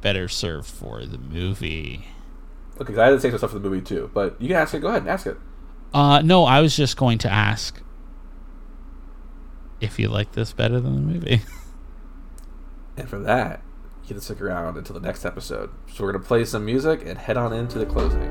better 0.00 0.28
served 0.28 0.68
for 0.68 1.04
the 1.06 1.18
movie. 1.18 2.06
okay. 2.76 2.84
'cause 2.92 2.98
I 2.98 3.06
had 3.06 3.10
to 3.12 3.20
say 3.20 3.30
some 3.30 3.38
stuff 3.38 3.50
for 3.52 3.58
the 3.58 3.68
movie 3.68 3.80
too, 3.82 4.10
but 4.12 4.40
you 4.40 4.48
can 4.48 4.56
ask 4.56 4.74
it. 4.74 4.80
Go 4.80 4.88
ahead 4.88 5.02
and 5.02 5.10
ask 5.10 5.26
it. 5.26 5.38
Uh, 5.94 6.20
no, 6.22 6.44
I 6.44 6.60
was 6.60 6.76
just 6.76 6.96
going 6.96 7.18
to 7.18 7.30
ask 7.32 7.80
if 9.80 9.98
you 9.98 10.08
like 10.08 10.32
this 10.32 10.52
better 10.52 10.80
than 10.80 10.94
the 10.94 11.00
movie. 11.14 11.42
And 12.96 13.08
for 13.08 13.18
that, 13.18 13.60
you 14.04 14.10
can 14.10 14.20
stick 14.20 14.40
around 14.40 14.76
until 14.76 14.94
the 14.94 15.00
next 15.04 15.24
episode. 15.24 15.70
So 15.92 16.04
we're 16.04 16.12
gonna 16.12 16.24
play 16.24 16.44
some 16.44 16.64
music 16.64 17.02
and 17.04 17.18
head 17.18 17.36
on 17.36 17.52
into 17.52 17.76
the 17.76 17.86
closing. 17.86 18.30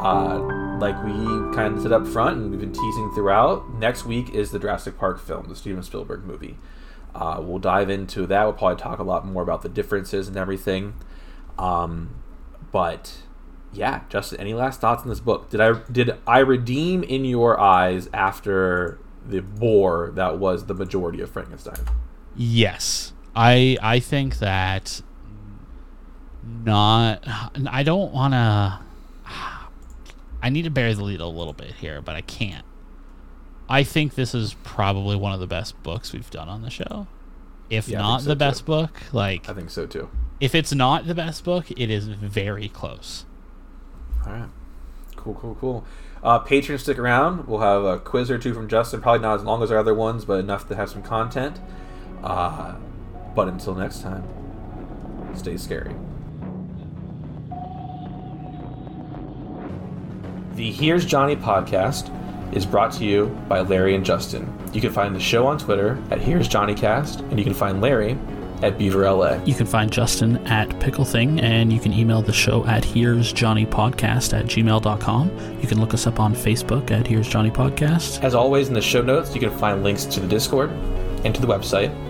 Uh, 0.00 0.78
like 0.78 1.02
we 1.04 1.12
kind 1.54 1.76
of 1.76 1.82
said 1.82 1.92
up 1.92 2.06
front, 2.06 2.36
and 2.38 2.50
we've 2.50 2.60
been 2.60 2.72
teasing 2.72 3.10
throughout. 3.14 3.74
Next 3.74 4.04
week 4.04 4.30
is 4.30 4.50
the 4.52 4.58
Jurassic 4.58 4.96
Park 4.96 5.20
film, 5.20 5.48
the 5.48 5.56
Steven 5.56 5.82
Spielberg 5.82 6.24
movie. 6.24 6.56
Uh, 7.14 7.40
we'll 7.42 7.58
dive 7.58 7.90
into 7.90 8.26
that. 8.26 8.44
We'll 8.44 8.52
probably 8.52 8.80
talk 8.80 8.98
a 9.00 9.02
lot 9.02 9.26
more 9.26 9.42
about 9.42 9.62
the 9.62 9.68
differences 9.68 10.28
and 10.28 10.36
everything. 10.36 10.94
Um, 11.58 12.22
but 12.70 13.22
yeah, 13.72 14.02
Justin, 14.08 14.40
any 14.40 14.54
last 14.54 14.80
thoughts 14.80 15.02
on 15.02 15.08
this 15.08 15.20
book? 15.20 15.50
Did 15.50 15.60
I 15.60 15.80
did 15.90 16.12
I 16.26 16.38
redeem 16.40 17.02
in 17.02 17.24
your 17.24 17.58
eyes 17.58 18.08
after 18.14 18.98
the 19.26 19.40
bore 19.40 20.12
that 20.14 20.38
was 20.38 20.66
the 20.66 20.74
majority 20.74 21.20
of 21.20 21.30
Frankenstein? 21.30 21.84
yes, 22.36 23.12
I 23.34 23.76
I 23.82 23.98
think 23.98 24.38
that 24.38 25.02
not. 26.64 27.24
I 27.68 27.82
don't 27.82 28.12
want 28.12 28.34
to. 28.34 28.80
I 30.42 30.50
need 30.50 30.62
to 30.62 30.70
bury 30.70 30.92
the 30.94 31.02
lead 31.04 31.20
a 31.20 31.26
little 31.26 31.52
bit 31.52 31.74
here, 31.74 32.00
but 32.00 32.14
I 32.16 32.20
can't. 32.20 32.64
I 33.68 33.82
think 33.84 34.14
this 34.14 34.34
is 34.34 34.54
probably 34.64 35.16
one 35.16 35.32
of 35.32 35.40
the 35.40 35.46
best 35.46 35.80
books 35.82 36.12
we've 36.12 36.30
done 36.30 36.48
on 36.48 36.62
the 36.62 36.70
show. 36.70 37.06
If 37.70 37.88
Yeah, 37.88 37.98
not 37.98 38.22
so 38.22 38.28
the 38.30 38.36
best 38.36 38.60
too. 38.60 38.66
book, 38.66 39.02
like 39.12 39.48
I 39.48 39.52
think 39.52 39.68
so 39.70 39.86
too. 39.86 40.08
if 40.40 40.54
it's 40.54 40.72
not 40.72 41.06
the 41.06 41.14
best 41.14 41.44
book, 41.44 41.70
it 41.72 41.90
is 41.90 42.06
very 42.08 42.68
close. 42.68 43.26
All 44.26 44.32
right. 44.32 44.48
Cool, 45.16 45.34
cool, 45.34 45.56
cool. 45.60 45.84
Uh, 46.22 46.38
patrons, 46.38 46.82
stick 46.82 46.98
around. 46.98 47.46
We'll 47.46 47.60
have 47.60 47.84
a 47.84 47.98
quiz 47.98 48.30
or 48.30 48.38
two 48.38 48.54
from 48.54 48.68
Justin. 48.68 49.00
Probably 49.02 49.20
not 49.20 49.40
as 49.40 49.44
long 49.44 49.62
as 49.62 49.70
our 49.70 49.78
other 49.78 49.94
ones, 49.94 50.24
but 50.24 50.40
enough 50.40 50.66
to 50.68 50.74
have 50.76 50.88
some 50.90 51.02
content. 51.02 51.60
Uh, 52.22 52.74
But 53.34 53.48
until 53.48 53.74
next 53.74 54.00
time, 54.02 54.24
stay 55.36 55.56
scary. 55.56 55.94
The 60.58 60.72
Here's 60.72 61.04
Johnny 61.04 61.36
podcast 61.36 62.10
is 62.52 62.66
brought 62.66 62.90
to 62.94 63.04
you 63.04 63.26
by 63.48 63.60
Larry 63.60 63.94
and 63.94 64.04
Justin. 64.04 64.52
You 64.72 64.80
can 64.80 64.90
find 64.90 65.14
the 65.14 65.20
show 65.20 65.46
on 65.46 65.56
Twitter 65.56 66.02
at 66.10 66.20
Here's 66.20 66.48
Johnny 66.48 66.74
Cast, 66.74 67.20
and 67.20 67.38
you 67.38 67.44
can 67.44 67.54
find 67.54 67.80
Larry 67.80 68.18
at 68.60 68.76
Beaver 68.76 69.08
LA. 69.08 69.34
You 69.44 69.54
can 69.54 69.66
find 69.66 69.88
Justin 69.88 70.38
at 70.48 70.68
Pickle 70.80 71.04
Thing, 71.04 71.38
and 71.38 71.72
you 71.72 71.78
can 71.78 71.92
email 71.92 72.22
the 72.22 72.32
show 72.32 72.66
at 72.66 72.84
Here's 72.84 73.32
Johnny 73.32 73.66
Podcast 73.66 74.36
at 74.36 74.46
gmail.com. 74.46 75.60
You 75.60 75.68
can 75.68 75.78
look 75.78 75.94
us 75.94 76.08
up 76.08 76.18
on 76.18 76.34
Facebook 76.34 76.90
at 76.90 77.06
Here's 77.06 77.28
Johnny 77.28 77.52
Podcast. 77.52 78.24
As 78.24 78.34
always, 78.34 78.66
in 78.66 78.74
the 78.74 78.82
show 78.82 79.00
notes, 79.00 79.36
you 79.36 79.40
can 79.40 79.56
find 79.58 79.84
links 79.84 80.06
to 80.06 80.18
the 80.18 80.26
Discord 80.26 80.70
and 81.24 81.32
to 81.36 81.40
the 81.40 81.46
website. 81.46 81.94